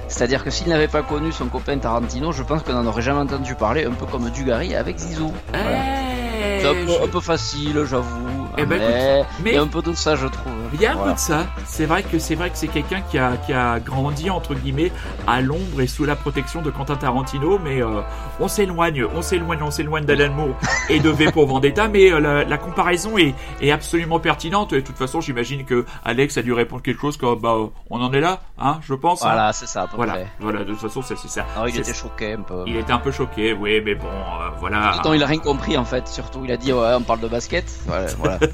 C'est-à-dire 0.08 0.42
que 0.42 0.50
s'il 0.50 0.68
n'avait 0.68 0.88
pas 0.88 1.02
connu 1.02 1.32
son 1.32 1.46
copain 1.46 1.76
Tarantino, 1.78 2.32
je 2.32 2.42
pense 2.42 2.62
qu'on 2.62 2.72
n'en 2.72 2.86
aurait 2.86 3.02
jamais 3.02 3.20
entendu 3.20 3.54
parler, 3.54 3.84
un 3.84 3.92
peu 3.92 4.06
comme 4.06 4.30
Dugarry 4.30 4.74
avec 4.74 4.98
Zizou. 4.98 5.32
Eh, 5.52 6.60
c'est 6.60 6.66
un, 6.66 7.08
peu 7.08 7.20
facile, 7.20 7.84
j'avoue. 7.88 8.48
Eh 8.56 8.64
ben, 8.64 8.78
mais, 8.78 9.18
écoute, 9.18 9.26
mais- 9.44 9.50
il 9.50 9.54
y 9.54 9.58
a 9.58 9.62
un 9.62 9.66
peu 9.66 9.82
de 9.82 9.92
ça, 9.92 10.16
je 10.16 10.26
trouve. 10.26 10.52
Il 10.74 10.80
y 10.80 10.86
a 10.86 10.92
un 10.92 10.94
Voilà. 10.94 11.12
peu 11.12 11.14
de 11.16 11.20
ça. 11.20 11.46
C'est 11.66 11.86
vrai 11.86 12.02
que 12.02 12.18
c'est 12.18 12.34
vrai 12.34 12.50
que 12.50 12.56
c'est 12.56 12.68
quelqu'un 12.68 13.00
qui 13.02 13.18
a, 13.18 13.36
qui 13.36 13.52
a 13.52 13.78
grandi 13.80 14.30
entre 14.30 14.54
guillemets 14.54 14.92
à 15.26 15.40
l'ombre 15.40 15.80
et 15.80 15.86
sous 15.86 16.04
la 16.04 16.16
protection 16.16 16.62
de 16.62 16.70
Quentin 16.70 16.96
Tarantino, 16.96 17.58
mais 17.58 17.82
euh, 17.82 18.00
on 18.40 18.48
s'éloigne, 18.48 19.04
on 19.14 19.22
s'éloigne, 19.22 19.62
on 19.62 19.70
s'éloigne 19.70 20.04
d'Alan 20.04 20.32
Moore 20.32 20.56
et 20.88 21.00
de 21.00 21.10
V 21.10 21.30
pour 21.32 21.46
Vendetta, 21.46 21.88
mais 21.88 22.12
euh, 22.12 22.20
la, 22.20 22.44
la 22.44 22.58
comparaison 22.58 23.16
est, 23.18 23.34
est 23.60 23.70
absolument 23.70 24.20
pertinente. 24.20 24.72
Et 24.72 24.76
de 24.76 24.86
toute 24.86 24.96
façon, 24.98 25.20
j'imagine 25.20 25.64
que 25.64 25.84
Alex 26.04 26.36
a 26.38 26.42
dû 26.42 26.52
répondre 26.52 26.82
quelque 26.82 27.00
chose 27.00 27.16
comme 27.16 27.38
bah 27.40 27.54
on 27.90 28.00
en 28.02 28.12
est 28.12 28.20
là, 28.20 28.40
hein, 28.58 28.78
je 28.82 28.94
pense. 28.94 29.22
hein. 29.22 29.28
Voilà, 29.32 29.52
c'est 29.52 29.66
ça, 29.66 29.82
à 29.82 29.86
peu 29.86 29.96
voilà, 29.96 30.12
près. 30.14 30.28
voilà. 30.40 30.60
De 30.60 30.64
toute 30.72 30.80
façon, 30.80 31.02
c'est 31.02 31.16
c'est 31.16 31.28
ça. 31.28 31.46
Alors, 31.54 31.68
il 31.68 31.78
était 31.78 31.94
choqué 31.94 32.32
un 32.34 32.42
peu. 32.42 32.64
il 32.66 32.76
était 32.76 32.92
un 32.92 32.98
peu 32.98 33.10
choqué, 33.12 33.52
oui, 33.52 33.80
mais 33.84 33.94
bon, 33.94 34.06
euh, 34.06 34.50
voilà. 34.60 34.90
Pourtant, 34.92 35.12
il 35.12 35.22
a 35.22 35.26
rien 35.26 35.38
compris 35.38 35.76
en 35.76 35.84
fait, 35.84 36.06
surtout. 36.08 36.40
Il 36.44 36.52
a 36.52 36.56
dit, 36.56 36.72
ouais, 36.72 36.94
on 36.94 37.02
parle 37.02 37.20
de 37.20 37.28
basket. 37.28 37.64
Voilà. 37.86 38.06
voilà. 38.18 38.38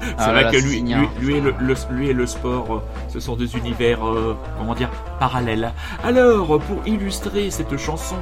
C'est 0.00 0.14
Ah 0.18 0.32
vrai 0.32 0.44
là, 0.44 0.50
que 0.52 0.56
lui, 0.58 0.78
ignorant. 0.78 1.02
lui, 1.20 1.26
lui 1.26 1.36
et 1.36 1.40
le, 1.40 1.54
le- 1.60 1.74
lui 1.90 2.08
et 2.08 2.12
le 2.12 2.26
sport, 2.26 2.66
euh, 2.74 2.80
ce 3.08 3.20
sont 3.20 3.36
des 3.36 3.56
univers, 3.56 4.06
euh, 4.06 4.36
comment 4.58 4.74
dire, 4.74 4.90
parallèles. 5.18 5.72
Alors, 6.04 6.58
pour 6.60 6.86
illustrer 6.86 7.50
cette 7.50 7.76
chanson, 7.76 8.16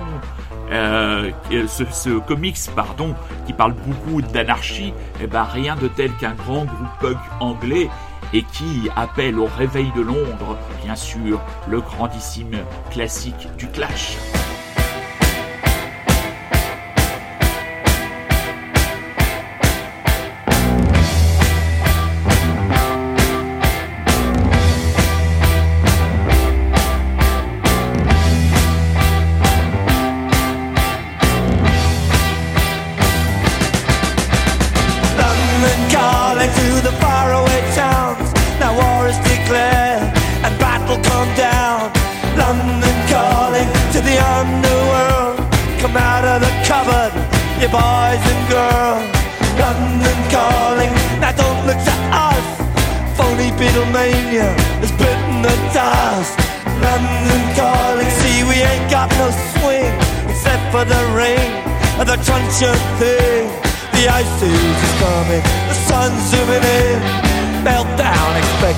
euh, 0.72 1.30
ce, 1.68 1.84
ce 1.90 2.18
comics, 2.18 2.58
pardon, 2.74 3.14
qui 3.46 3.52
parle 3.52 3.74
beaucoup 3.86 4.20
d'anarchie, 4.22 4.92
eh 5.22 5.26
ben 5.26 5.44
rien 5.44 5.76
de 5.76 5.88
tel 5.88 6.12
qu'un 6.12 6.32
grand 6.34 6.64
groupe 6.64 6.88
punk 7.00 7.18
anglais 7.40 7.88
et 8.32 8.42
qui 8.42 8.88
appelle 8.96 9.38
au 9.38 9.48
réveil 9.56 9.92
de 9.96 10.00
Londres, 10.02 10.56
bien 10.84 10.96
sûr, 10.96 11.40
le 11.68 11.80
grandissime 11.80 12.56
classique 12.90 13.48
du 13.56 13.68
Clash. 13.68 14.16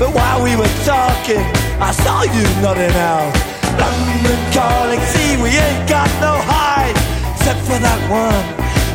But 0.00 0.14
while 0.14 0.42
we 0.42 0.56
were 0.56 0.74
talking, 0.88 1.44
I 1.76 1.92
saw 1.92 2.24
you 2.24 2.40
nodding 2.64 2.96
out. 2.96 3.28
London 3.76 4.40
calling, 4.48 4.98
see 5.12 5.36
we 5.36 5.52
ain't 5.52 5.84
got 5.86 6.08
no 6.24 6.40
hide, 6.40 6.96
except 7.36 7.60
for 7.68 7.76
that 7.76 8.00
one 8.08 8.46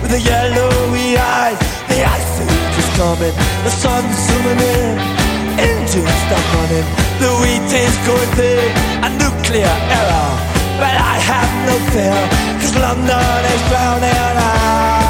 with 0.02 0.10
the 0.10 0.22
yellowy 0.26 1.14
eyes. 1.14 1.62
The 1.94 2.02
ice 2.02 2.42
age 2.42 2.78
is 2.82 2.90
coming, 2.98 3.38
the 3.62 3.70
sun's 3.70 4.18
zooming 4.26 4.58
in. 4.58 4.98
Engines 5.62 6.18
stop 6.26 6.42
running, 6.58 6.88
the 7.22 7.30
wheat 7.38 7.70
is 7.70 7.96
going 8.10 8.32
big, 8.34 8.74
a 9.06 9.10
nuclear 9.22 9.78
error. 9.94 10.32
But 10.82 10.98
I 10.98 11.22
have 11.22 11.52
no 11.70 11.76
fear, 11.94 12.18
cause 12.58 12.74
London 12.82 13.46
is 13.54 13.62
drowning. 13.70 14.10
I, 14.42 15.05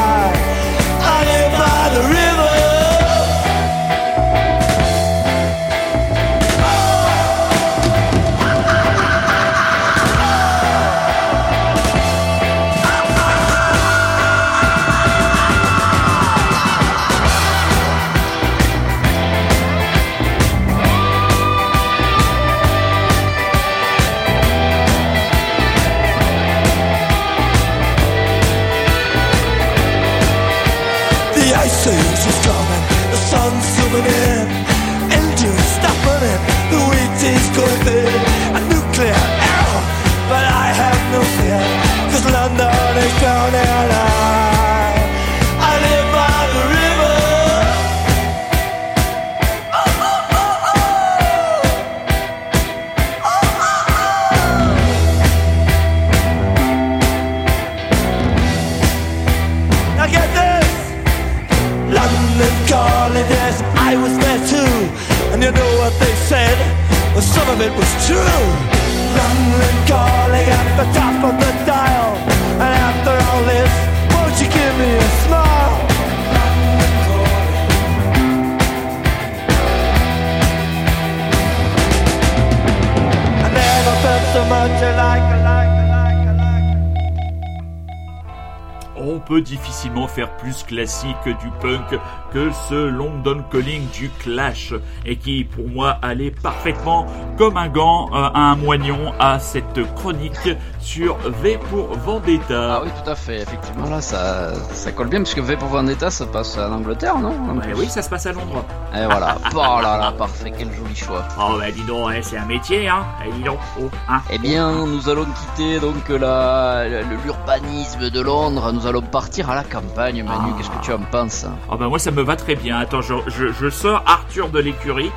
plus 90.46 90.62
classique 90.62 91.26
du 91.26 91.50
punk 91.60 92.00
que 92.32 92.52
ce 92.70 92.88
London 92.88 93.44
Calling 93.52 93.90
du 93.90 94.12
Clash 94.20 94.76
et 95.04 95.16
qui 95.16 95.44
pour 95.44 95.68
moi 95.68 95.98
allait 96.04 96.30
parfaitement 96.30 97.08
comme 97.36 97.58
un 97.58 97.68
gant 97.68 98.10
euh, 98.10 98.30
à 98.32 98.52
un 98.52 98.56
moignon 98.56 99.12
à 99.20 99.40
cette 99.40 99.82
chronique 99.96 100.50
sur 100.86 101.18
V 101.42 101.58
pour 101.70 101.88
Vendetta. 101.98 102.76
Ah 102.76 102.82
oui, 102.84 102.90
tout 103.04 103.10
à 103.10 103.16
fait. 103.16 103.38
Effectivement, 103.42 103.90
là, 103.90 104.02
ça, 104.02 104.54
ça 104.74 104.92
colle 104.92 105.08
bien, 105.08 105.20
puisque 105.20 105.40
V 105.40 105.58
pour 105.58 105.68
Vendetta, 105.70 106.10
ça 106.12 106.26
passe 106.28 106.58
en 106.58 106.72
Angleterre, 106.72 107.18
non 107.18 107.32
Ouais, 107.56 107.74
oui, 107.76 107.90
ça 107.90 108.02
se 108.02 108.10
passe 108.10 108.26
à 108.28 108.32
Londres. 108.32 108.64
Et 108.96 109.06
voilà. 109.06 109.36
Oh 109.54 109.58
là 109.82 109.98
là, 109.98 110.12
parfait, 110.18 110.54
quel 110.58 110.72
joli 110.74 110.96
choix. 110.96 111.24
Oh 111.40 111.58
bah 111.60 111.72
dis 111.72 111.84
donc, 111.84 112.12
hein, 112.12 112.20
c'est 112.22 112.38
un 112.38 112.46
métier, 112.46 112.88
hein. 112.88 113.04
Eh, 113.28 113.32
dis 113.34 113.44
donc, 113.44 113.58
oh, 113.82 113.90
hein. 114.10 114.22
Eh 114.30 114.38
bien, 114.38 114.86
nous 114.86 115.10
allons 115.10 115.26
quitter 115.26 115.80
donc 115.80 116.08
la, 116.10 116.86
l'urbanisme 117.02 118.10
de 118.10 118.22
Londres. 118.22 118.72
Nous 118.72 118.86
allons 118.88 119.02
partir 119.02 119.50
à 119.50 119.56
la 119.56 119.64
campagne, 119.64 120.24
Manu. 120.24 120.52
Ah. 120.52 120.56
Qu'est-ce 120.58 120.70
que 120.70 120.84
tu 120.84 120.94
en 120.94 121.00
penses? 121.00 121.46
Oh 121.70 121.78
bah 121.78 121.88
moi 121.88 122.00
ça 122.00 122.12
me 122.12 122.22
va 122.22 122.36
très 122.36 122.56
bien. 122.56 122.78
Attends, 122.78 123.02
je, 123.02 123.16
je, 123.28 123.48
je 123.52 123.70
sors 123.70 124.04
Arthur 124.06 124.50
de 124.50 124.60
l'écurie. 124.60 125.12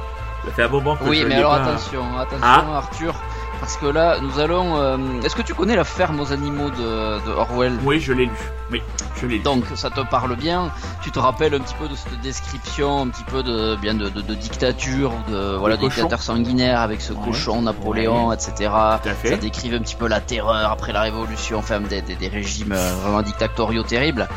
Ça 0.46 0.52
fait 0.52 0.62
un 0.62 0.68
moment 0.68 0.96
que 0.96 1.04
Oui, 1.04 1.20
je 1.22 1.26
mais 1.26 1.34
alors 1.34 1.50
pas- 1.56 1.62
attention, 1.62 2.00
attention, 2.18 2.38
Ah. 2.42 2.64
Arthur, 2.78 3.14
parce 3.68 3.76
que 3.76 3.84
là, 3.86 4.18
nous 4.22 4.40
allons. 4.40 4.78
euh, 4.78 4.96
Est-ce 5.22 5.36
que 5.36 5.42
tu 5.42 5.52
connais 5.52 5.76
la 5.76 5.84
ferme 5.84 6.18
aux 6.20 6.32
animaux 6.32 6.70
de, 6.70 7.20
de 7.26 7.30
Orwell? 7.32 7.78
Oui, 7.84 8.00
je 8.00 8.14
l'ai 8.14 8.24
lu. 8.24 8.32
Oui, 8.70 8.82
je 9.20 9.26
l'ai. 9.26 9.38
Donc 9.38 9.64
ça 9.76 9.88
te 9.90 10.00
parle 10.00 10.36
bien. 10.36 10.70
Tu 11.02 11.10
te 11.10 11.18
rappelles 11.18 11.54
un 11.54 11.60
petit 11.60 11.74
peu 11.80 11.88
de 11.88 11.94
cette 11.96 12.20
description, 12.20 13.02
un 13.02 13.08
petit 13.08 13.24
peu 13.24 13.42
de 13.42 13.76
bien 13.76 13.94
de, 13.94 14.08
de, 14.10 14.20
de 14.20 14.34
dictature, 14.34 15.12
de 15.30 15.56
voilà, 15.56 15.76
dictateur 15.78 16.20
sanguinaire 16.20 16.80
avec 16.80 17.00
ce 17.00 17.12
Ouais. 17.14 17.24
cochon, 17.24 17.62
Napoléon, 17.62 18.30
etc. 18.32 18.52
Tout 19.02 19.08
à 19.08 19.14
fait. 19.14 19.28
Ça 19.30 19.36
décrivait 19.36 19.76
un 19.76 19.80
petit 19.80 19.96
peu 19.96 20.06
la 20.06 20.20
terreur 20.20 20.70
après 20.70 20.92
la 20.92 21.00
Révolution, 21.02 21.58
enfin 21.58 21.80
des, 21.80 22.02
des, 22.02 22.14
des 22.16 22.28
régimes 22.28 22.72
euh, 22.72 22.92
vraiment 23.02 23.22
dictatoriaux 23.22 23.82
terribles. 23.84 24.28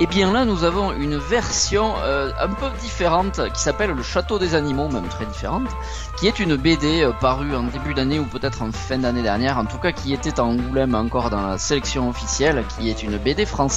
Et 0.00 0.06
bien 0.08 0.32
là, 0.32 0.44
nous 0.44 0.64
avons 0.64 0.92
une 0.92 1.16
version 1.16 1.92
euh, 2.02 2.30
un 2.40 2.48
peu 2.48 2.66
différente 2.82 3.40
qui 3.54 3.60
s'appelle 3.60 3.90
Le 3.92 4.02
Château 4.02 4.38
des 4.40 4.54
Animaux, 4.56 4.88
même 4.88 5.06
très 5.08 5.26
différente, 5.26 5.68
qui 6.18 6.26
est 6.26 6.40
une 6.40 6.56
BD 6.56 7.02
euh, 7.02 7.12
parue 7.20 7.54
en 7.54 7.62
début 7.62 7.94
d'année 7.94 8.18
ou 8.18 8.24
peut-être 8.24 8.62
en 8.62 8.72
fin 8.72 8.98
d'année 8.98 9.22
dernière, 9.22 9.58
en 9.58 9.64
tout 9.64 9.78
cas 9.78 9.92
qui 9.92 10.12
était 10.12 10.40
en 10.40 10.46
Angoulême 10.56 10.94
encore 10.94 11.30
dans 11.30 11.46
la 11.46 11.58
sélection 11.58 12.08
officielle, 12.08 12.64
qui 12.78 12.88
est 12.90 13.02
une 13.02 13.16
BD 13.18 13.46
française 13.46 13.75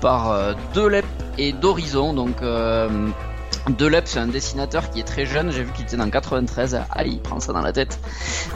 par 0.00 0.30
euh, 0.30 0.54
Delep 0.74 1.06
et 1.38 1.52
d'Horizon, 1.52 2.12
donc 2.12 2.42
euh, 2.42 2.88
Delep 3.68 4.08
c'est 4.08 4.18
un 4.18 4.26
dessinateur 4.26 4.90
qui 4.90 5.00
est 5.00 5.04
très 5.04 5.26
jeune, 5.26 5.52
j'ai 5.52 5.62
vu 5.62 5.72
qu'il 5.72 5.84
était 5.84 5.96
dans 5.96 6.08
93, 6.08 6.80
aïe 6.90 7.12
il 7.12 7.20
prend 7.20 7.40
ça 7.40 7.52
dans 7.52 7.60
la 7.60 7.72
tête. 7.72 7.98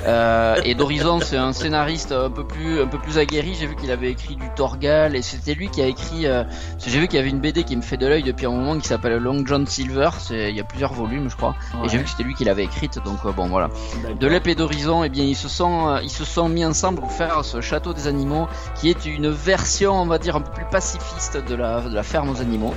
Euh, 0.07 0.57
et 0.65 0.75
d'Horizon 0.75 1.21
c'est 1.21 1.37
un 1.37 1.53
scénariste 1.53 2.13
un 2.13 2.31
peu 2.31 2.45
plus 2.45 2.81
un 2.81 2.87
peu 2.87 2.99
plus 2.99 3.19
aguerri, 3.19 3.55
j'ai 3.59 3.67
vu 3.67 3.77
qu'il 3.77 3.91
avait 3.91 4.11
écrit 4.11 4.37
du 4.37 4.49
Torgal 4.57 5.15
et 5.17 5.23
c'était 5.23 5.55
lui 5.55 5.69
qui 5.69 5.83
a 5.83 5.87
écrit 5.87 6.27
euh, 6.27 6.45
j'ai 6.85 6.99
vu 6.99 7.09
qu'il 7.09 7.17
y 7.17 7.21
avait 7.21 7.31
une 7.31 7.41
BD 7.41 7.65
qui 7.65 7.77
me 7.77 7.83
fait 7.83 7.97
de 7.97 8.07
l'œil 8.07 8.23
depuis 8.23 8.47
un 8.47 8.51
moment 8.51 8.79
qui 8.79 8.89
s'appelle 8.89 9.17
Long 9.19 9.45
John 9.47 9.67
Silver, 9.67 10.11
il 10.31 10.57
y 10.57 10.61
a 10.61 10.65
plusieurs 10.65 10.93
volumes 10.93 11.27
je 11.29 11.37
crois. 11.37 11.55
Et 11.85 11.89
j'ai 11.89 11.99
vu 11.99 12.05
que 12.05 12.11
c'était 12.11 12.23
lui 12.23 12.35
qui 12.35 12.45
l'avait 12.45 12.65
écrite. 12.65 12.99
Donc 13.05 13.19
euh, 13.25 13.33
bon 13.33 13.47
voilà. 13.47 13.71
De 14.19 14.27
l'Ep 14.27 14.47
et 14.47 14.55
d'Horizon, 14.55 15.05
eh 15.05 15.09
bien, 15.09 15.25
ils 15.25 15.37
se 15.37 15.49
sont, 15.49 15.89
euh, 15.89 16.01
ils 16.03 16.11
se 16.11 16.25
sont 16.25 16.49
mis 16.49 16.65
ensemble 16.65 17.01
pour 17.01 17.13
faire 17.13 17.45
ce 17.45 17.61
château 17.61 17.93
des 17.93 18.07
animaux, 18.07 18.49
qui 18.75 18.91
est 18.91 19.07
une 19.07 19.31
version, 19.31 20.01
on 20.01 20.07
va 20.07 20.19
dire, 20.19 20.37
un 20.37 20.41
peu 20.41 20.53
plus 20.53 20.67
pacifiste 20.71 21.37
de 21.37 21.55
la, 21.55 21.81
de 21.81 21.95
la 21.95 22.03
ferme 22.03 22.31
aux 22.31 22.41
animaux. 22.41 22.75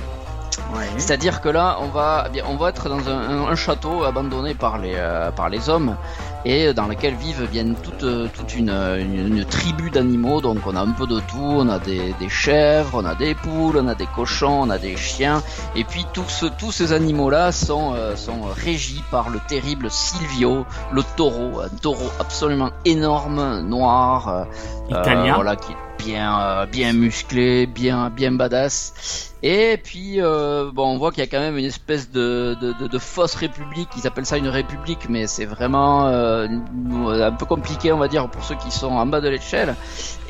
Ouais. 0.72 0.86
C'est-à-dire 0.98 1.40
que 1.40 1.48
là, 1.48 1.78
on 1.80 1.88
va, 1.88 2.24
eh 2.28 2.30
bien, 2.30 2.44
on 2.46 2.56
va 2.56 2.68
être 2.68 2.88
dans 2.88 3.08
un, 3.08 3.46
un- 3.48 3.54
château 3.56 4.04
abandonné 4.04 4.54
par 4.54 4.78
les, 4.78 4.94
euh, 4.96 5.30
par 5.32 5.48
les 5.48 5.68
hommes 5.68 5.96
et 6.44 6.72
dans 6.72 6.86
lequel 6.86 7.14
vivent 7.14 7.48
bien 7.50 7.74
toute, 7.74 8.04
euh, 8.04 8.28
toute 8.34 8.54
une, 8.54 8.70
une, 8.70 9.36
une 9.36 9.44
tribu 9.44 9.90
d'animaux. 9.90 10.40
Donc, 10.40 10.58
on 10.66 10.76
a 10.76 10.80
un 10.80 10.92
peu 10.92 11.06
de 11.06 11.18
tout. 11.20 11.38
On 11.40 11.68
a 11.68 11.78
des, 11.78 12.14
des 12.20 12.28
chèvres, 12.28 12.90
on 12.94 13.04
a 13.04 13.14
des 13.14 13.34
poules, 13.34 13.78
on 13.78 13.88
a 13.88 13.94
des 13.94 14.06
cochons, 14.06 14.62
on 14.62 14.70
a 14.70 14.78
des 14.78 14.96
chiens. 14.96 15.42
Et 15.74 15.84
puis, 15.84 16.06
tous, 16.12 16.44
tous 16.58 16.72
ces 16.72 16.92
animaux-là 16.92 17.52
sont, 17.52 17.94
euh, 17.94 18.16
sont 18.16 18.42
régis 18.42 19.02
par 19.10 19.28
le 19.30 19.40
terrible 19.48 19.90
Silvio, 19.90 20.64
le 20.92 21.02
taureau, 21.16 21.60
un 21.60 21.68
taureau 21.82 22.10
absolument 22.20 22.70
énorme, 22.84 23.60
noir, 23.60 24.28
euh, 24.28 24.44
Italien. 24.88 25.32
euh, 25.32 25.34
voilà, 25.34 25.56
qui 25.56 25.72
est 25.72 25.76
bien, 26.04 26.40
euh, 26.40 26.66
bien 26.66 26.92
musclé, 26.92 27.66
bien, 27.66 28.08
bien 28.10 28.32
badass. 28.32 29.29
Et 29.42 29.78
puis, 29.82 30.20
euh, 30.20 30.70
bon, 30.72 30.86
on 30.94 30.98
voit 30.98 31.10
qu'il 31.12 31.20
y 31.20 31.26
a 31.26 31.30
quand 31.30 31.40
même 31.40 31.56
une 31.56 31.64
espèce 31.64 32.10
de, 32.10 32.56
de, 32.60 32.72
de, 32.74 32.88
de 32.88 32.98
fausse 32.98 33.34
république. 33.34 33.88
Ils 33.96 34.06
appellent 34.06 34.26
ça 34.26 34.36
une 34.36 34.48
république, 34.48 35.08
mais 35.08 35.26
c'est 35.26 35.46
vraiment 35.46 36.06
euh, 36.08 36.46
un 36.48 37.32
peu 37.32 37.46
compliqué, 37.46 37.90
on 37.92 37.98
va 37.98 38.08
dire, 38.08 38.28
pour 38.28 38.44
ceux 38.44 38.56
qui 38.56 38.70
sont 38.70 38.90
en 38.90 39.06
bas 39.06 39.20
de 39.20 39.28
l'échelle. 39.28 39.74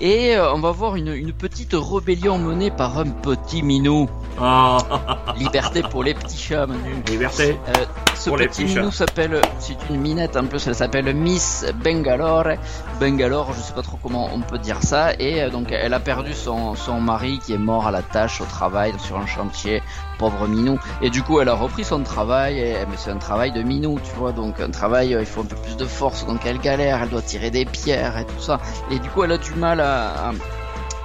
Et 0.00 0.36
euh, 0.36 0.54
on 0.54 0.60
va 0.60 0.70
voir 0.70 0.96
une, 0.96 1.08
une 1.12 1.32
petite 1.32 1.74
rébellion 1.74 2.38
menée 2.38 2.70
par 2.70 2.98
un 2.98 3.06
petit 3.06 3.62
minou. 3.62 4.08
Oh, 4.40 4.78
Liberté 5.36 5.82
pour 5.82 6.04
les 6.04 6.14
petits 6.14 6.38
chats, 6.38 6.66
Manu. 6.66 7.02
liberté. 7.08 7.58
Euh, 7.68 7.84
ce 8.14 8.28
Pour 8.28 8.38
les 8.38 8.46
petit 8.48 8.64
petits 8.64 8.76
minou 8.76 8.90
s'appelle, 8.90 9.40
c'est 9.58 9.76
une 9.90 10.00
minette 10.00 10.36
en 10.36 10.46
plus, 10.46 10.66
elle 10.66 10.74
s'appelle 10.74 11.12
Miss 11.14 11.66
Bangalore. 11.84 12.52
Bangalore, 13.00 13.52
je 13.54 13.60
sais 13.60 13.74
pas 13.74 13.82
trop 13.82 13.98
comment 14.02 14.30
on 14.32 14.40
peut 14.40 14.58
dire 14.58 14.82
ça. 14.82 15.12
Et 15.18 15.42
euh, 15.42 15.50
donc 15.50 15.72
elle 15.72 15.92
a 15.92 16.00
perdu 16.00 16.32
son, 16.32 16.74
son 16.76 17.00
mari 17.00 17.38
qui 17.44 17.52
est 17.52 17.58
mort 17.58 17.86
à 17.86 17.90
la 17.90 18.02
tâche 18.02 18.40
au 18.40 18.44
travail 18.46 18.92
sur 19.00 19.18
un 19.18 19.26
chantier, 19.26 19.82
pauvre 20.18 20.46
minou. 20.48 20.78
Et 21.02 21.10
du 21.10 21.22
coup 21.22 21.40
elle 21.40 21.48
a 21.48 21.54
repris 21.54 21.84
son 21.84 22.02
travail, 22.02 22.58
et, 22.58 22.74
mais 22.88 22.96
c'est 22.96 23.10
un 23.10 23.18
travail 23.18 23.52
de 23.52 23.62
minou, 23.62 23.98
tu 24.02 24.12
vois. 24.16 24.32
Donc 24.32 24.60
un 24.60 24.70
travail, 24.70 25.14
euh, 25.14 25.20
il 25.20 25.26
faut 25.26 25.40
un 25.42 25.44
peu 25.46 25.56
plus 25.56 25.76
de 25.76 25.86
force, 25.86 26.26
donc 26.26 26.44
elle 26.46 26.58
galère, 26.58 27.02
elle 27.02 27.08
doit 27.08 27.22
tirer 27.22 27.50
des 27.50 27.64
pierres 27.64 28.18
et 28.18 28.24
tout 28.26 28.40
ça. 28.40 28.60
Et 28.90 28.98
du 28.98 29.08
coup 29.10 29.24
elle 29.24 29.32
a 29.32 29.38
du 29.38 29.54
mal 29.54 29.80
à, 29.80 30.28
à- 30.30 30.32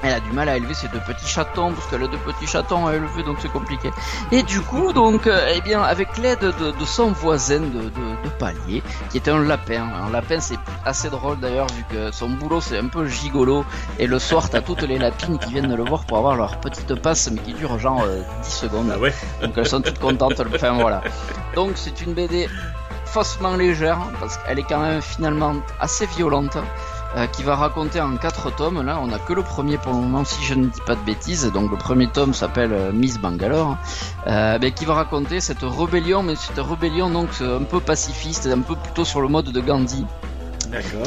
elle 0.06 0.14
a 0.14 0.20
du 0.20 0.32
mal 0.32 0.50
à 0.50 0.58
élever 0.58 0.74
ses 0.74 0.88
deux 0.90 1.00
petits 1.00 1.28
chatons 1.28 1.74
parce 1.74 1.88
qu'elle 1.88 2.04
a 2.04 2.08
deux 2.08 2.18
petits 2.20 2.48
chatons 2.48 2.88
à 2.88 2.94
élever 2.96 3.24
donc 3.24 3.38
c'est 3.42 3.52
compliqué. 3.52 3.92
Et 4.32 4.44
du 4.44 4.62
coup 4.62 4.94
donc 4.94 5.28
euh, 5.28 5.54
eh 5.56 5.62
bien 5.62 5.82
avec 5.82 6.18
l'aide 6.18 6.40
de, 6.40 6.72
de 6.72 6.86
son 6.86 7.12
voisin 7.12 7.60
de, 7.60 7.84
de, 7.90 8.24
de 8.24 8.30
palier 8.40 8.84
qui 9.10 9.18
était 9.18 9.32
un 9.32 9.44
lapin. 9.44 9.88
Un 10.08 10.12
lapin 10.12 10.40
c'est 10.40 10.60
assez 10.86 11.10
drôle 11.10 11.40
d'ailleurs 11.40 11.68
vu 11.76 11.84
que 11.90 12.12
son 12.12 12.30
boulot 12.30 12.62
c'est 12.62 12.78
un 12.78 12.88
peu 12.88 13.08
gigolo 13.08 13.66
et 14.00 14.08
le 14.08 14.20
soir 14.20 14.50
t'as 14.50 14.62
toutes 14.62 14.84
les 14.84 14.98
lapines 14.98 15.38
qui 15.40 15.52
viennent 15.54 15.74
le 15.76 15.84
voir 15.84 16.06
pour 16.06 16.18
avoir 16.18 16.36
leur 16.36 16.60
petite 16.60 16.96
passe 16.96 17.30
mais 17.32 17.42
qui 17.42 17.54
dure 17.54 17.78
genre 17.80 18.04
euh, 18.04 18.22
10 18.44 18.50
secondes. 18.50 18.92
Ah 18.94 19.00
ouais. 19.00 19.14
Donc 19.42 19.54
elles 19.58 19.68
sont 19.68 19.82
toutes 19.82 20.00
contentes. 20.00 20.42
Enfin 20.54 20.74
voilà. 20.74 21.02
Donc 21.56 21.72
c'est 21.76 22.02
une 22.02 22.14
BD 22.14 22.48
faussement 23.06 23.56
légère 23.56 24.00
parce 24.20 24.38
qu'elle 24.38 24.60
est 24.60 24.64
quand 24.64 24.80
même 24.80 25.02
finalement 25.02 25.54
assez 25.80 26.06
violente. 26.06 26.58
Euh, 27.16 27.28
qui 27.28 27.44
va 27.44 27.56
raconter 27.56 28.02
en 28.02 28.18
quatre 28.18 28.54
tomes. 28.54 28.82
Là, 28.82 29.00
on 29.02 29.12
a 29.12 29.20
que 29.20 29.34
le 29.34 29.42
premier 29.42 29.78
pour 29.78 29.94
le 29.94 30.00
moment, 30.00 30.26
si 30.26 30.44
je 30.44 30.54
ne 30.54 30.66
dis 30.66 30.82
pas 30.86 30.96
de 30.96 31.02
bêtises. 31.02 31.50
Donc 31.54 31.72
le 31.72 31.78
premier 31.78 32.08
tome 32.08 32.34
s'appelle 32.34 32.74
euh, 32.74 32.92
Miss 32.92 33.20
Bangalore, 33.20 33.78
euh, 34.28 34.58
ben, 34.60 34.72
qui 34.72 34.86
va 34.86 34.96
raconter 34.96 35.40
cette 35.40 35.62
rébellion, 35.62 36.24
mais 36.24 36.36
cette 36.36 36.60
rébellion 36.60 37.10
donc 37.10 37.30
un 37.42 37.64
peu 37.64 37.80
pacifiste, 37.80 38.48
un 38.48 38.62
peu 38.62 38.76
plutôt 38.76 39.06
sur 39.06 39.22
le 39.22 39.30
mode 39.30 39.52
de 39.52 39.62
Gandhi. 39.62 40.06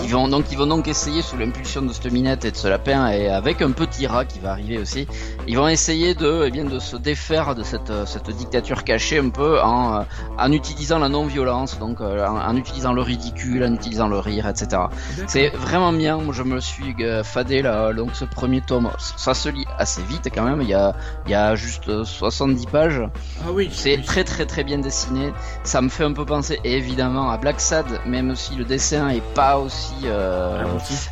Ils 0.04 0.10
vont 0.10 0.28
donc 0.28 0.46
ils 0.50 0.58
vont 0.58 0.66
donc 0.66 0.88
essayer 0.88 1.22
sous 1.22 1.36
l'impulsion 1.36 1.82
de 1.82 1.92
cette 1.92 2.10
minette 2.12 2.44
et 2.44 2.50
de 2.50 2.56
ce 2.56 2.68
lapin 2.68 3.08
et 3.08 3.28
avec 3.28 3.62
un 3.62 3.70
petit 3.72 4.06
rat 4.06 4.24
qui 4.24 4.38
va 4.38 4.50
arriver 4.50 4.78
aussi, 4.78 5.06
ils 5.46 5.56
vont 5.56 5.68
essayer 5.68 6.14
de 6.14 6.44
eh 6.46 6.50
bien 6.50 6.64
de 6.64 6.78
se 6.78 6.96
défaire 6.96 7.54
de 7.54 7.62
cette 7.62 7.92
cette 8.06 8.30
dictature 8.30 8.84
cachée 8.84 9.18
un 9.18 9.30
peu 9.30 9.60
en 9.60 10.00
euh, 10.00 10.02
en 10.38 10.52
utilisant 10.52 10.98
la 10.98 11.08
non-violence, 11.08 11.78
donc 11.78 12.00
euh, 12.00 12.26
en, 12.26 12.36
en 12.38 12.56
utilisant 12.56 12.92
le 12.92 13.02
ridicule, 13.02 13.64
en 13.64 13.74
utilisant 13.74 14.08
le 14.08 14.18
rire, 14.18 14.46
etc. 14.48 14.82
C'est 15.26 15.48
vraiment 15.50 15.92
bien. 15.92 16.18
Moi, 16.18 16.34
je 16.34 16.42
me 16.42 16.60
suis 16.60 16.94
euh, 17.00 17.22
fadé 17.24 17.62
là. 17.62 17.92
Donc 17.92 18.10
ce 18.14 18.24
premier 18.24 18.60
tome, 18.60 18.90
ça 18.98 19.34
se 19.34 19.48
lit 19.48 19.66
assez 19.78 20.02
vite 20.02 20.28
quand 20.34 20.44
même. 20.44 20.62
Il 20.62 20.68
y 20.68 20.74
a 20.74 20.94
il 21.26 21.32
y 21.32 21.34
a 21.34 21.54
juste 21.54 21.88
euh, 21.88 22.04
70 22.04 22.66
pages. 22.66 23.02
Ah 23.42 23.50
oui. 23.52 23.68
C'est 23.72 23.96
oui. 23.96 24.02
très 24.04 24.24
très 24.24 24.46
très 24.46 24.64
bien 24.64 24.78
dessiné. 24.78 25.32
Ça 25.64 25.80
me 25.80 25.88
fait 25.88 26.04
un 26.04 26.12
peu 26.12 26.24
penser 26.24 26.60
évidemment 26.64 27.30
à 27.30 27.36
Black 27.38 27.60
Sad, 27.60 27.86
même 28.06 28.34
si 28.36 28.54
le 28.54 28.64
dessin 28.64 29.08
est 29.08 29.22
pas 29.34 29.57
aussi 29.58 29.94
euh, 30.04 30.64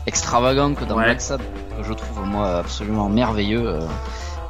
extravagant 0.07 0.75
que 0.75 0.85
dans 0.85 0.97
Ouais. 0.97 1.05
Black 1.05 1.19
que 1.19 1.83
je 1.83 1.93
trouve 1.93 2.25
moi 2.25 2.59
absolument 2.59 3.09
merveilleux 3.09 3.67
euh, 3.67 3.81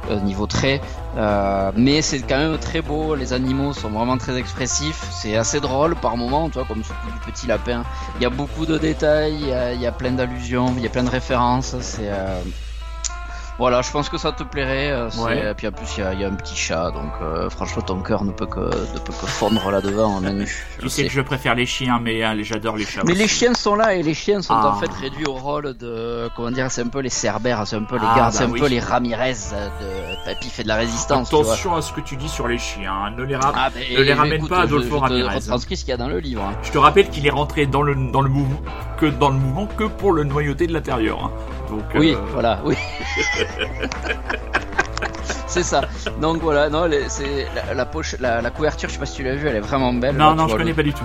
au 0.09 0.19
niveau 0.19 0.47
trait. 0.47 0.81
Euh, 1.17 1.71
mais 1.75 2.01
c'est 2.01 2.19
quand 2.21 2.37
même 2.37 2.57
très 2.57 2.81
beau. 2.81 3.15
Les 3.15 3.33
animaux 3.33 3.73
sont 3.73 3.89
vraiment 3.89 4.17
très 4.17 4.37
expressifs. 4.37 5.07
C'est 5.11 5.35
assez 5.35 5.59
drôle 5.59 5.95
par 5.95 6.15
moments, 6.15 6.47
tu 6.47 6.53
vois, 6.55 6.65
comme 6.65 6.83
celui 6.83 7.11
du 7.11 7.31
petit 7.31 7.47
lapin. 7.47 7.83
Il 8.17 8.23
y 8.23 8.25
a 8.25 8.29
beaucoup 8.29 8.65
de 8.65 8.77
détails, 8.77 9.33
il 9.33 9.47
y 9.47 9.53
a, 9.53 9.73
il 9.73 9.81
y 9.81 9.87
a 9.87 9.91
plein 9.91 10.11
d'allusions, 10.11 10.73
il 10.77 10.83
y 10.83 10.87
a 10.87 10.89
plein 10.89 11.03
de 11.03 11.09
références. 11.09 11.75
C'est 11.81 12.09
euh, 12.09 12.39
voilà, 13.59 13.81
je 13.81 13.91
pense 13.91 14.09
que 14.09 14.17
ça 14.17 14.31
te 14.31 14.43
plairait. 14.43 14.91
euh, 14.91 15.09
Ouais. 15.17 15.49
Et 15.51 15.53
puis 15.55 15.67
en 15.67 15.71
plus, 15.71 15.87
il 15.97 16.01
y 16.01 16.03
a, 16.03 16.13
il 16.13 16.21
y 16.21 16.23
a 16.23 16.27
un 16.27 16.33
petit 16.35 16.55
chat, 16.55 16.91
donc 16.91 17.11
euh, 17.21 17.49
franchement, 17.49 17.81
ton 17.81 18.01
cœur 18.01 18.23
ne 18.23 18.31
peut 18.31 18.45
que 18.45 18.59
ne 18.59 18.99
peut 18.99 19.13
que 19.19 19.25
fondre 19.25 19.71
là-devant, 19.71 20.19
Manu. 20.21 20.45
je 20.77 20.81
Tu 20.83 20.89
sais 20.89 21.01
sais. 21.03 21.07
que 21.07 21.13
je 21.13 21.21
préfère 21.21 21.55
les 21.55 21.65
chiens, 21.65 21.99
mais 22.01 22.23
hein, 22.23 22.35
j'adore 22.41 22.75
les 22.77 22.85
chats. 22.85 23.01
Mais 23.05 23.13
aussi. 23.13 23.21
les 23.21 23.27
chiens 23.27 23.53
sont 23.53 23.75
là 23.75 23.95
et 23.95 24.03
les 24.03 24.13
chiens 24.13 24.41
sont 24.41 24.53
Ah. 24.55 24.67
en 24.75 24.79
fait 24.79 24.91
réduits 25.01 25.25
au 25.25 25.33
rôle 25.33 25.75
de 25.77 26.29
comment 26.35 26.51
dire 26.51 26.69
c'est 26.69 26.81
un 26.81 26.87
peu 26.87 26.99
les 26.99 27.09
cerbères, 27.09 27.63
c'est 27.65 27.75
un 27.77 27.83
peu 27.83 27.95
les 27.95 28.01
Ah, 28.05 28.15
gardes, 28.15 28.31
bah 28.33 28.37
c'est 28.37 28.43
un 28.45 28.49
oui. 28.51 28.59
peu 28.59 28.67
les 28.67 28.79
Ramirez 28.79 29.33
de 29.33 30.25
Papy 30.25 30.49
fait 30.49 30.63
de 30.63 30.67
la 30.67 30.75
résistance. 30.75 31.27
Attention 31.27 31.75
à 31.75 31.81
ce 31.81 31.91
que 31.93 32.01
tu 32.01 32.15
dis 32.15 32.29
sur 32.29 32.47
les 32.47 32.57
chiens. 32.57 32.93
hein. 32.93 33.11
Ne 33.17 33.23
les 33.23 33.35
ra- 33.35 33.53
Ah, 33.55 33.69
ne 33.73 33.79
les 33.79 34.03
écoute, 34.03 34.17
ramène 34.17 34.47
pas 34.47 34.57
à 34.57 34.59
je- 34.61 34.65
Adolfo 34.67 34.87
je 34.89 34.93
te 34.95 34.99
Ramirez, 35.01 35.29
hein. 35.29 35.35
retranscris 35.35 35.77
ce 35.77 35.81
qu'il 35.83 35.91
y 35.91 35.93
a 35.93 35.97
dans 35.97 36.07
le 36.09 36.19
livre. 36.19 36.43
hein. 36.43 36.53
Je 36.63 36.71
te 36.71 36.77
rappelle 36.77 37.09
qu'il 37.09 37.25
est 37.25 37.29
rentré 37.31 37.65
dans 37.65 37.81
le 37.81 37.95
dans 38.11 38.21
le 38.21 38.29
mouvement 38.29 38.61
que 38.97 39.05
dans 39.07 39.29
le 39.29 39.35
mouvement 39.37 39.65
que 39.65 39.85
pour 39.85 40.11
le 40.11 40.23
noyauté 40.23 40.67
de 40.67 40.73
l'intérieur. 40.73 41.23
hein. 41.25 41.31
Donc 41.69 41.83
Oui, 41.95 42.13
euh, 42.15 42.19
voilà, 42.33 42.59
oui. 42.63 42.75
c'est 45.47 45.63
ça. 45.63 45.81
Donc 46.21 46.41
voilà, 46.41 46.69
non, 46.69 46.85
les- 46.85 47.09
c'est 47.09 47.47
la, 47.55 47.73
la 47.73 47.85
poche, 47.85 48.15
la, 48.19 48.41
la 48.41 48.49
couverture, 48.51 48.87
je 48.89 48.93
sais 48.93 48.99
pas 48.99 49.05
si 49.05 49.15
tu 49.17 49.23
l'as 49.23 49.35
vu, 49.35 49.47
elle 49.47 49.55
est 49.57 49.61
vraiment 49.61 49.93
belle. 49.93 50.15
Non, 50.15 50.29
Là, 50.29 50.35
non, 50.35 50.43
je 50.43 50.49
vois 50.49 50.57
connais 50.59 50.69
le- 50.71 50.75
pas 50.75 50.83
du 50.83 50.93
tout. 50.93 51.03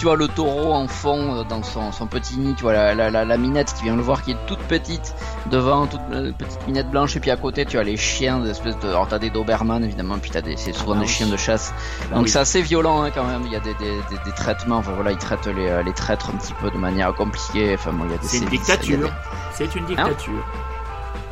Tu 0.00 0.06
vois 0.06 0.16
le 0.16 0.28
taureau 0.28 0.72
en 0.72 0.88
fond 0.88 1.34
euh, 1.36 1.44
dans 1.44 1.62
son, 1.62 1.92
son 1.92 2.06
petit 2.06 2.38
nid, 2.38 2.54
tu 2.54 2.62
vois 2.62 2.72
la, 2.72 2.94
la, 2.94 3.10
la, 3.10 3.24
la 3.26 3.36
minette 3.36 3.74
qui 3.74 3.84
vient 3.84 3.96
le 3.96 4.00
voir 4.02 4.22
qui 4.22 4.30
est 4.30 4.36
toute 4.46 4.58
petite 4.60 5.14
devant, 5.50 5.86
toute 5.86 6.00
euh, 6.12 6.32
petite 6.32 6.66
minette 6.66 6.90
blanche 6.90 7.14
et 7.16 7.20
puis 7.20 7.30
à 7.30 7.36
côté 7.36 7.66
tu 7.66 7.78
as 7.78 7.82
les 7.82 7.98
chiens, 7.98 8.40
des 8.40 8.48
espèces 8.50 8.78
de, 8.78 8.88
alors 8.88 9.06
t'as 9.08 9.18
des 9.18 9.28
Doberman 9.28 9.84
évidemment, 9.84 10.18
puis 10.18 10.30
t'as 10.30 10.40
des, 10.40 10.56
c'est 10.56 10.72
souvent 10.72 10.92
Ah, 10.94 11.00
des 11.00 11.02
oui. 11.02 11.08
chiens 11.08 11.26
de 11.26 11.36
chasse. 11.36 11.74
Bah 12.08 12.16
Donc 12.16 12.24
oui. 12.24 12.30
c'est 12.30 12.38
assez 12.38 12.62
violent 12.62 13.02
hein, 13.02 13.10
quand 13.14 13.24
même. 13.24 13.42
Il 13.44 13.52
y 13.52 13.56
a 13.56 13.60
des, 13.60 13.74
des, 13.74 13.90
des, 14.08 14.16
des 14.24 14.32
traitements, 14.34 14.78
enfin 14.78 14.92
voilà, 14.94 15.12
ils 15.12 15.18
traitent 15.18 15.46
les, 15.46 15.68
euh, 15.68 15.82
les 15.82 15.92
traîtres 15.92 16.30
un 16.30 16.38
petit 16.38 16.54
peu 16.54 16.70
de 16.70 16.78
manière 16.78 17.14
compliquée. 17.14 17.74
Enfin 17.74 17.92
bon, 17.92 18.04
il 18.06 18.12
y 18.12 18.14
a 18.14 18.18
des 18.18 18.26
C'est 18.26 18.38
une 18.38 18.48
dictature. 18.48 19.10
C'est 19.52 19.74
une 19.76 19.84
dictature. 19.84 20.42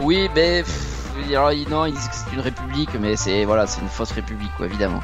oui, 0.01 0.29
ben 0.35 0.63
pff, 0.63 0.95
alors, 1.31 1.51
non, 1.71 1.87
ils 1.87 1.95
disent 1.95 2.09
que 2.09 2.15
c'est 2.15 2.33
une 2.35 2.41
république, 2.41 2.91
mais 3.01 3.17
c'est 3.17 3.45
voilà, 3.45 3.67
c'est 3.67 3.81
une 3.81 3.89
fausse 3.89 4.13
république, 4.13 4.53
quoi, 4.57 4.67
évidemment. 4.67 5.01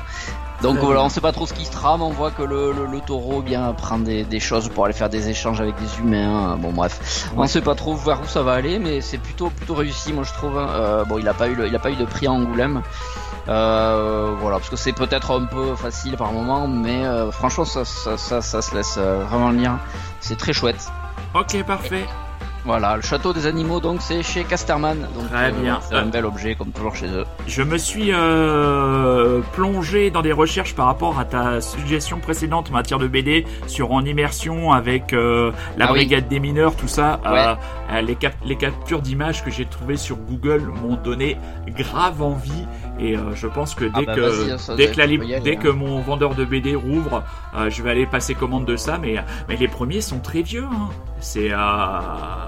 Donc 0.65 0.79
voilà, 0.79 1.03
on 1.03 1.11
sait 1.11 1.21
pas 1.21 1.33
trop 1.33 1.47
ce 1.47 1.53
qui 1.53 1.67
se 1.67 1.71
trame, 1.71 2.01
on 2.01 2.09
voit 2.09 2.31
que 2.31 2.43
le, 2.43 2.73
le, 2.73 2.87
le 2.87 3.01
taureau 3.01 3.43
bien 3.43 3.75
prend 3.75 3.99
des, 3.99 4.25
des, 4.25 4.41
choses 4.41 4.71
pour 4.71 4.87
aller 4.87 4.95
faire 4.95 5.11
des 5.11 5.29
échanges 5.29 5.61
avec 5.61 5.75
des 5.77 5.99
humains. 5.99 6.57
Bon 6.57 6.73
bref, 6.73 7.29
on 7.37 7.47
sait 7.47 7.61
pas 7.61 7.75
trop 7.75 7.95
vers 7.95 8.23
où 8.23 8.27
ça 8.27 8.43
va 8.43 8.53
aller, 8.53 8.79
mais 8.79 9.03
c'est 9.03 9.19
plutôt 9.19 9.51
plutôt 9.51 9.75
réussi, 9.75 10.15
moi 10.15 10.25
je 10.25 10.33
trouve. 10.33 10.57
Hein. 10.57 10.69
Euh, 10.71 11.05
bon, 11.05 11.19
il 11.19 11.29
a 11.29 11.35
pas 11.35 11.49
eu 11.49 11.67
il 11.67 11.77
a 11.77 11.79
pas 11.79 11.91
eu 11.91 11.97
de 11.97 12.07
prix 12.07 12.29
à 12.29 12.33
Angoulême. 12.33 12.81
Euh, 13.47 14.35
voilà, 14.41 14.57
parce 14.57 14.71
que 14.71 14.77
c'est 14.77 14.95
peut-être 14.95 15.39
un 15.39 15.45
peu 15.45 15.75
facile 15.75 16.17
par 16.17 16.33
moment, 16.33 16.67
mais 16.67 17.05
euh, 17.05 17.31
franchement 17.31 17.67
ça, 17.67 17.85
ça, 17.85 18.17
ça, 18.17 18.41
ça, 18.41 18.63
se 18.63 18.75
laisse 18.75 18.97
vraiment 18.97 19.51
lire. 19.51 19.77
C'est 20.21 20.39
très 20.39 20.55
chouette. 20.55 20.91
Ok, 21.35 21.63
parfait. 21.67 22.07
Voilà, 22.65 22.97
le 22.97 23.03
château 23.03 23.35
des 23.35 23.47
animaux, 23.47 23.79
donc 23.79 24.01
c'est 24.01 24.23
chez 24.23 24.45
Casterman. 24.45 24.99
Donc, 25.15 25.29
Très 25.31 25.53
bien. 25.53 25.81
C'est 25.87 25.97
un 25.97 26.07
bel 26.07 26.25
objet, 26.25 26.55
comme 26.55 26.71
toujours 26.71 26.97
chez 26.97 27.09
eux. 27.09 27.27
Je 27.47 27.63
me 27.63 27.77
suis 27.77 28.11
euh, 29.35 29.41
plongé 29.53 30.11
dans 30.11 30.23
des 30.23 30.33
recherches 30.33 30.75
par 30.75 30.87
rapport 30.87 31.19
à 31.19 31.25
ta 31.25 31.61
suggestion 31.61 32.19
précédente 32.21 32.71
en 32.71 32.73
matière 32.73 32.99
de 32.99 33.07
BD 33.09 33.45
sur 33.67 33.93
en 33.93 34.05
immersion 34.05 34.73
avec 34.73 35.13
euh, 35.13 35.53
la 35.77 35.87
Ah 35.87 35.93
oui. 35.93 35.99
brigade 36.01 36.29
des 36.29 36.41
mineurs, 36.41 36.77
tout 36.77 36.89
ça. 36.89 37.21
Ouais. 37.25 37.31
Euh, 37.31 37.55
euh, 37.93 38.01
les, 38.01 38.15
cap- 38.15 38.35
les 38.45 38.57
captures 38.57 39.01
d'images 39.03 39.45
que 39.45 39.51
j'ai 39.51 39.65
trouvées 39.67 39.97
sur 39.97 40.17
Google 40.17 40.63
m'ont 40.83 40.97
donné 40.97 41.37
grave 41.69 42.23
envie 42.23 42.67
et 42.99 43.17
euh, 43.17 43.35
je 43.35 43.47
pense 43.47 43.75
que 43.75 43.85
dès 43.85 43.91
Ah 43.95 44.03
bah 44.07 44.15
que 44.15 44.21
vas-y, 44.21 44.59
ça 44.59 44.77
dès 44.77 44.85
doit 44.87 44.95
que, 44.95 44.99
la 44.99 45.05
être- 45.05 45.11
lib- 45.11 45.21
faut 45.23 45.27
y 45.29 45.35
aller, 45.35 45.43
dès 45.45 45.57
hein. 45.57 45.61
que 45.61 45.69
mon 45.69 46.01
vendeur 46.01 46.35
de 46.35 46.45
BD 46.45 46.75
rouvre, 46.75 47.23
euh, 47.57 47.69
je 47.71 47.83
vais 47.83 47.91
aller 47.91 48.07
passer 48.07 48.35
commande 48.35 48.65
de 48.67 48.77
ça. 48.77 48.99
Mais 48.99 49.17
mais 49.49 49.57
les 49.57 49.69
premiers 49.69 50.01
sont 50.01 50.21
très 50.21 50.43
vieux. 50.43 50.65
Hein. 50.65 50.89
C'est 51.21 51.51
euh... 51.53 51.57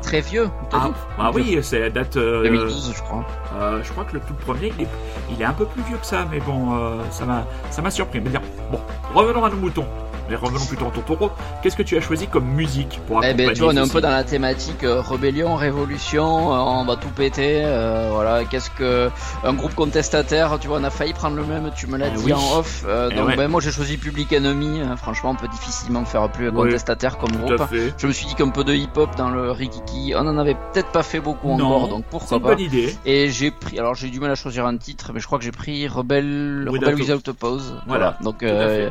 Très 0.02 0.20
vieux. 0.20 0.48
ah, 0.72 0.90
ah 1.18 1.30
oui, 1.34 1.58
c'est 1.62 1.80
la 1.80 1.90
date. 1.90 2.16
euh, 2.16 2.42
2012, 2.44 2.92
je 2.96 3.02
crois. 3.02 3.24
euh, 3.60 3.80
je 3.82 3.90
crois 3.92 4.04
que 4.04 4.14
le 4.14 4.20
tout 4.20 4.34
premier, 4.34 4.72
il 4.78 4.84
est, 4.84 4.88
il 5.30 5.40
est 5.40 5.44
un 5.44 5.52
peu 5.52 5.64
plus 5.66 5.82
vieux 5.82 5.96
que 5.96 6.06
ça, 6.06 6.26
mais 6.30 6.40
bon, 6.40 6.76
euh, 6.76 6.96
ça 7.10 7.24
m'a, 7.24 7.44
ça 7.70 7.80
m'a 7.82 7.90
surpris. 7.90 8.20
Mais 8.20 8.30
bien, 8.30 8.42
bon, 8.70 8.78
revenons 9.14 9.44
à 9.44 9.50
nos 9.50 9.56
moutons. 9.56 9.86
Mais 10.28 10.36
revenons 10.36 10.64
plutôt 10.64 10.86
à 10.86 10.90
ton 10.90 11.00
taureau. 11.02 11.30
Qu'est-ce 11.62 11.76
que 11.76 11.82
tu 11.82 11.96
as 11.96 12.00
choisi 12.00 12.26
comme 12.26 12.46
musique 12.46 13.00
pour 13.06 13.22
Eh 13.22 13.26
accompagner 13.28 13.48
ben, 13.48 13.54
tu 13.54 13.62
vois, 13.62 13.72
on 13.72 13.76
est 13.76 13.80
un 13.80 13.88
peu 13.88 14.00
dans 14.00 14.10
la 14.10 14.24
thématique 14.24 14.84
euh, 14.84 15.00
rébellion, 15.00 15.54
révolution, 15.56 16.52
euh, 16.54 16.58
on 16.58 16.84
va 16.84 16.96
tout 16.96 17.08
péter, 17.08 17.62
euh, 17.64 18.08
voilà. 18.12 18.44
Qu'est-ce 18.44 18.70
que 18.70 19.10
un 19.44 19.52
groupe 19.54 19.74
contestataire, 19.74 20.58
tu 20.60 20.68
vois, 20.68 20.78
on 20.80 20.84
a 20.84 20.90
failli 20.90 21.12
prendre 21.12 21.36
le 21.36 21.44
même, 21.44 21.70
tu 21.76 21.86
me 21.86 21.96
l'as 21.96 22.08
Eh 22.08 22.16
dit 22.16 22.24
oui. 22.26 22.32
en 22.32 22.58
off. 22.58 22.84
euh, 22.88 23.08
Eh 23.12 23.14
donc, 23.14 23.28
ouais. 23.28 23.36
ben, 23.36 23.48
moi, 23.48 23.60
j'ai 23.60 23.70
choisi 23.70 23.96
Public 23.96 24.32
Enemy. 24.32 24.80
hein, 24.82 24.96
franchement, 24.96 25.30
on 25.30 25.34
peut 25.36 25.48
difficilement 25.48 26.04
faire 26.04 26.28
plus 26.30 26.48
Oui. 26.48 26.54
contestataire 26.54 27.18
comme 27.18 27.32
groupe. 27.32 27.62
Je 27.98 28.06
me 28.06 28.12
suis 28.12 28.26
dit 28.26 28.34
qu'un 28.34 28.48
peu 28.50 28.64
de 28.64 28.74
hip-hop 28.74 29.14
dans 29.16 29.30
le 29.30 29.50
Rikiki, 29.52 30.12
on 30.16 30.26
en 30.26 30.38
avait 30.38 30.56
peut-être 30.72 30.90
pas 30.92 31.02
fait 31.02 31.20
beaucoup 31.20 31.56
Non, 31.56 31.66
encore, 31.66 31.88
donc 31.88 32.04
C'est 32.04 32.10
pourquoi 32.10 32.36
une 32.38 32.42
pas. 32.42 32.48
bonne 32.50 32.60
idée. 32.60 32.94
Et 33.04 33.30
j'ai 33.30 33.50
pris, 33.50 33.78
alors 33.78 33.94
j'ai 33.94 34.08
du 34.08 34.20
mal 34.20 34.30
à 34.30 34.34
choisir 34.34 34.66
un 34.66 34.76
titre, 34.76 35.12
mais 35.14 35.20
je 35.20 35.26
crois 35.26 35.38
que 35.38 35.44
j'ai 35.44 35.52
pris 35.52 35.86
Rebel, 35.88 36.66
Without 36.70 36.86
Rebel 36.86 36.94
Without 37.02 37.32
Pause. 37.34 37.80
Voilà, 37.86 38.16
Donc, 38.22 38.42
à 38.42 38.46
euh, 38.46 38.90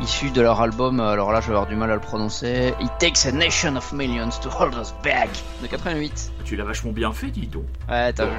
issu 0.00 0.30
de 0.30 0.40
leur 0.42 0.60
album, 0.66 0.98
alors 0.98 1.30
là 1.30 1.40
je 1.40 1.46
vais 1.46 1.52
avoir 1.52 1.68
du 1.68 1.76
mal 1.76 1.90
à 1.90 1.94
le 1.94 2.00
prononcer. 2.00 2.74
It 2.80 2.90
takes 2.98 3.24
a 3.26 3.32
nation 3.32 3.76
of 3.76 3.92
millions 3.92 4.30
to 4.42 4.50
hold 4.50 4.74
us 4.74 4.92
back. 5.04 5.28
De 5.62 5.68
88. 5.68 6.32
Tu 6.44 6.56
l'as 6.56 6.64
vachement 6.64 6.90
bien 6.90 7.12
fait, 7.12 7.28
dis 7.28 7.46
donc. 7.46 7.62
Ouais, 7.88 8.12
t'as 8.12 8.26
vu. 8.26 8.32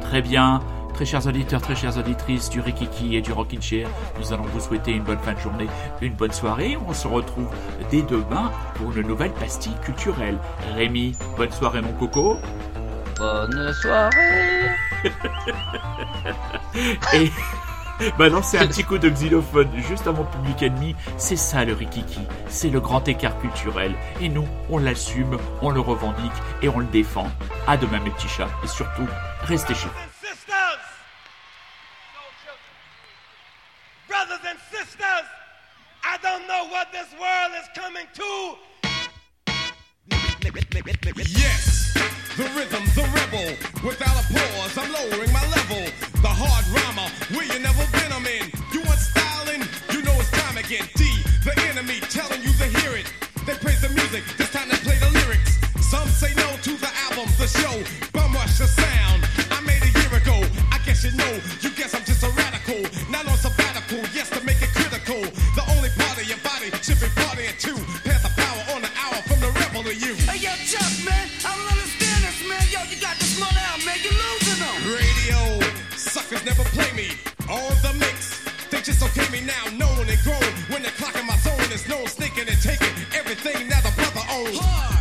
Très 0.00 0.22
bien. 0.22 0.62
Très 0.94 1.04
chers 1.04 1.26
auditeurs, 1.26 1.60
très 1.60 1.76
chères 1.76 1.98
auditrices 1.98 2.48
du 2.48 2.60
Rikiki 2.60 3.16
et 3.16 3.20
du 3.20 3.30
Rockin' 3.30 3.60
Chair, 3.60 3.86
nous 4.18 4.32
allons 4.32 4.44
vous 4.44 4.60
souhaiter 4.60 4.92
une 4.92 5.02
bonne 5.02 5.18
fin 5.18 5.34
de 5.34 5.38
journée, 5.38 5.66
une 6.00 6.14
bonne 6.14 6.32
soirée. 6.32 6.78
On 6.88 6.94
se 6.94 7.06
retrouve 7.06 7.50
dès 7.90 8.00
demain 8.00 8.50
pour 8.76 8.96
une 8.96 9.06
nouvelle 9.06 9.32
pastille 9.32 9.76
culturelle. 9.82 10.38
Rémi, 10.74 11.14
bonne 11.36 11.52
soirée 11.52 11.82
mon 11.82 11.92
coco. 11.92 12.38
Bonne 13.18 13.74
soirée. 13.82 14.70
Et 17.12 17.30
balancer 18.18 18.58
un 18.58 18.66
petit 18.66 18.84
coup 18.84 18.98
de 18.98 19.08
xylophone 19.08 19.70
juste 19.88 20.06
avant 20.06 20.24
Public 20.24 20.62
Enemy, 20.62 20.94
c'est 21.16 21.36
ça 21.36 21.64
le 21.64 21.72
Rikiki, 21.74 22.20
c'est 22.48 22.70
le 22.70 22.80
grand 22.80 23.06
écart 23.08 23.38
culturel. 23.38 23.94
Et 24.20 24.28
nous, 24.28 24.46
on 24.70 24.78
l'assume, 24.78 25.38
on 25.62 25.70
le 25.70 25.80
revendique 25.80 26.32
et 26.62 26.68
on 26.68 26.78
le 26.78 26.86
défend. 26.86 27.30
À 27.66 27.76
demain 27.76 28.00
mes 28.00 28.10
petits 28.10 28.28
chats, 28.28 28.48
et 28.64 28.66
surtout, 28.68 29.06
restez 29.42 29.74
chez 29.74 29.88
vous. 29.88 30.26
sisters, 30.26 30.78
brothers 34.08 34.44
and 34.44 34.58
sisters, 34.70 35.26
I 36.04 36.18
don't 36.22 36.46
know 36.46 36.68
what 36.70 36.92
this 36.92 37.12
world 37.18 37.52
is 37.60 37.68
coming 37.74 38.06
to. 38.14 38.56
Yes, 41.16 41.94
the 42.36 42.44
rhythm, 42.54 42.84
the 42.94 43.02
rebel. 43.02 43.56
Without 43.82 44.14
a 44.14 44.32
pause, 44.32 44.78
I'm 44.78 44.92
lowering 44.92 45.32
my 45.32 45.46
level. 45.48 46.05
The 46.22 46.32
hard 46.32 46.64
rhymer, 46.72 47.08
where 47.36 47.46
you 47.46 47.58
never 47.60 47.84
been, 47.92 48.10
I'm 48.12 48.26
in. 48.26 48.50
You 48.72 48.80
want 48.82 48.98
styling? 48.98 49.62
You 49.92 50.02
know 50.02 50.14
it's 50.18 50.30
time 50.30 50.56
again. 50.56 50.88
D, 50.96 51.04
the 51.44 51.54
enemy, 51.68 52.00
telling 52.08 52.42
you 52.42 52.52
to 52.56 52.66
hear 52.80 52.96
it. 52.96 53.06
They 53.46 53.54
praise 53.54 53.80
the 53.80 53.90
music, 53.90 54.24
this 54.36 54.50
time 54.50 54.68
they 54.68 54.80
play 54.82 54.98
the 54.98 55.10
lyrics. 55.10 55.60
Some 55.80 56.08
say 56.08 56.34
no 56.34 56.56
to 56.66 56.72
the 56.76 56.90
album, 57.06 57.30
the 57.38 57.46
show. 57.46 57.76
Bum 58.12 58.32
rush 58.34 58.58
the 58.58 58.66
sound. 58.66 59.22
I 59.50 59.60
made 59.62 59.82
a 59.82 59.92
year 59.92 60.12
ago. 60.18 60.42
I 60.72 60.78
guess 60.84 61.04
you 61.04 61.12
know. 61.12 61.35
Now, 79.56 79.70
known 79.76 80.08
and 80.08 80.20
grown. 80.22 80.52
When 80.70 80.82
the 80.82 80.90
clock 80.90 81.16
in 81.16 81.26
my 81.26 81.36
zone 81.38 81.72
is 81.72 81.86
known, 81.88 82.06
sneaking 82.06 82.48
and 82.48 82.60
taking 82.60 82.88
everything 83.14 83.68
that 83.68 83.82
the 83.82 83.92
brother 83.96 84.22
owns. 84.30 84.95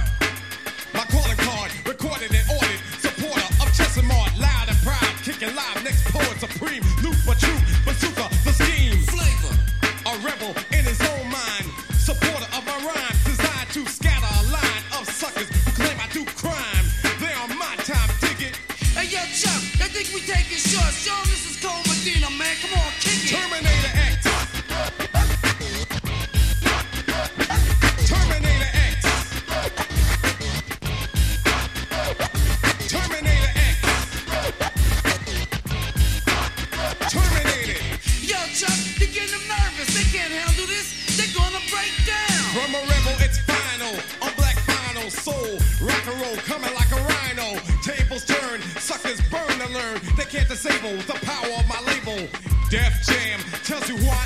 Soul, 45.26 45.58
rock 45.82 46.06
and 46.06 46.22
roll, 46.22 46.36
coming 46.46 46.72
like 46.76 46.92
a 46.92 47.02
rhino. 47.10 47.58
Tables 47.82 48.24
turn, 48.26 48.62
suckers 48.78 49.20
burn 49.34 49.58
to 49.58 49.70
learn. 49.74 49.98
They 50.18 50.26
can't 50.26 50.48
disable 50.48 50.96
the 51.10 51.18
power 51.26 51.54
of 51.58 51.66
my 51.68 51.82
label. 51.90 52.30
Def 52.70 52.94
Jam 53.08 53.40
tells 53.64 53.90
you 53.90 53.98
who 53.98 54.08
I 54.08 54.25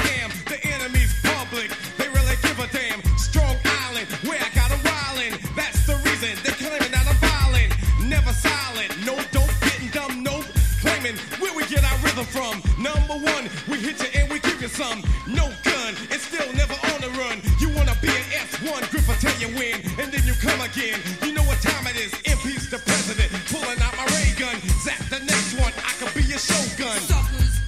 again. 20.73 20.99
You 21.23 21.33
know 21.33 21.43
what 21.43 21.59
time 21.61 21.85
it 21.87 21.95
is. 21.95 22.11
MP's 22.25 22.69
the 22.69 22.77
president, 22.79 23.29
pulling 23.49 23.79
out 23.81 23.95
my 23.97 24.05
ray 24.17 24.33
gun. 24.37 24.55
Zap 24.83 24.99
the 25.09 25.19
next 25.25 25.57
one, 25.59 25.73
I 25.81 25.91
could 25.97 26.13
be 26.13 26.23
your 26.23 26.39
shogun. 26.39 26.97
Suckers, 27.09 27.61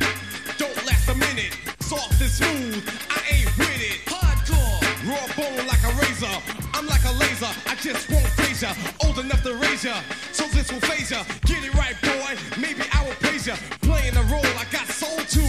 Don't 0.58 0.76
last 0.86 1.10
a 1.10 1.16
minute, 1.16 1.58
soft 1.80 2.22
and 2.22 2.30
smooth. 2.30 2.84
I 3.10 3.20
ain't 3.34 3.52
with 3.58 3.82
it. 3.82 4.00
hardcore. 4.06 4.82
Raw 5.10 5.26
bone 5.38 5.66
like 5.68 5.84
a 5.84 5.94
razor. 6.02 6.36
I'm 6.74 6.88
like 6.88 7.04
a 7.06 7.14
laser. 7.14 7.52
I 7.68 7.76
just 7.76 8.10
won't 8.12 8.28
phase 8.38 8.62
ya. 8.62 8.74
Old 9.06 9.18
enough 9.20 9.44
to 9.44 9.56
raise 9.56 9.84
ya. 9.84 9.96
So 10.32 10.46
this 10.56 10.72
will 10.72 10.82
phase 10.82 11.12
ya. 11.12 11.24
Get 11.46 11.64
it 11.64 11.74
right, 11.74 11.98
boy. 12.02 12.32
Maybe 12.60 12.84
I 12.94 13.06
will 13.06 13.18
praise 13.24 13.48
ya. 13.48 13.56
Playing 13.82 14.14
the 14.14 14.26
role 14.30 14.46
I 14.58 14.66
got 14.72 14.88
soul 14.88 15.18
to. 15.18 15.46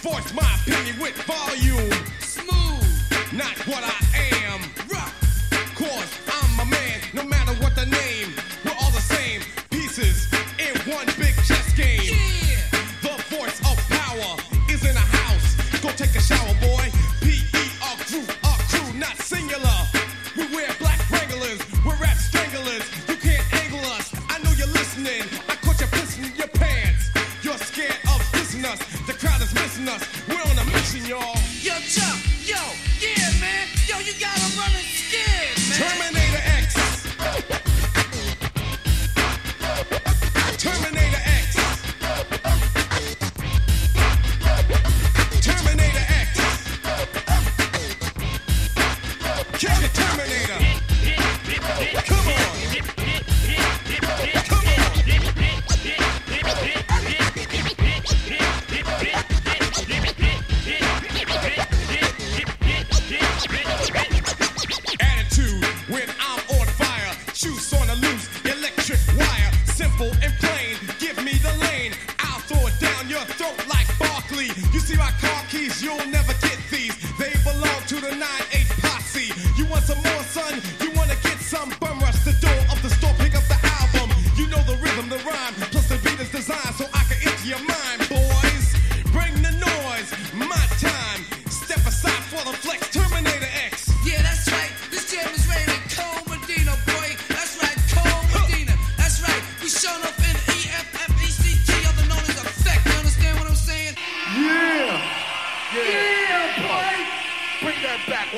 Voice 0.00 0.32
my 0.32 0.48
opinion 0.62 0.96
with 1.00 1.16
volume. 1.26 1.77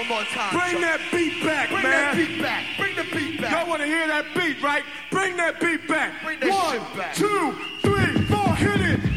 One 0.00 0.08
more 0.08 0.24
time. 0.32 0.50
Bring 0.58 0.80
Chuck. 0.80 0.80
that 0.80 1.00
beat 1.12 1.44
back, 1.44 1.68
Bring 1.68 1.82
man. 1.82 2.14
Bring 2.16 2.16
that 2.16 2.28
beat 2.32 2.42
back. 2.42 2.64
Bring 2.78 2.96
the 2.96 3.04
beat 3.14 3.38
back. 3.42 3.52
Y'all 3.52 3.68
want 3.68 3.82
to 3.82 3.86
hear 3.86 4.06
that 4.08 4.24
beat, 4.34 4.62
right? 4.62 4.82
Bring 5.10 5.36
that 5.36 5.60
beat 5.60 5.86
back. 5.86 6.22
Bring 6.24 6.40
that 6.40 6.48
One, 6.48 6.96
back. 6.96 7.14
two, 7.14 7.52
three, 7.82 8.24
four. 8.24 8.54
Hit 8.56 8.80
it. 8.80 9.09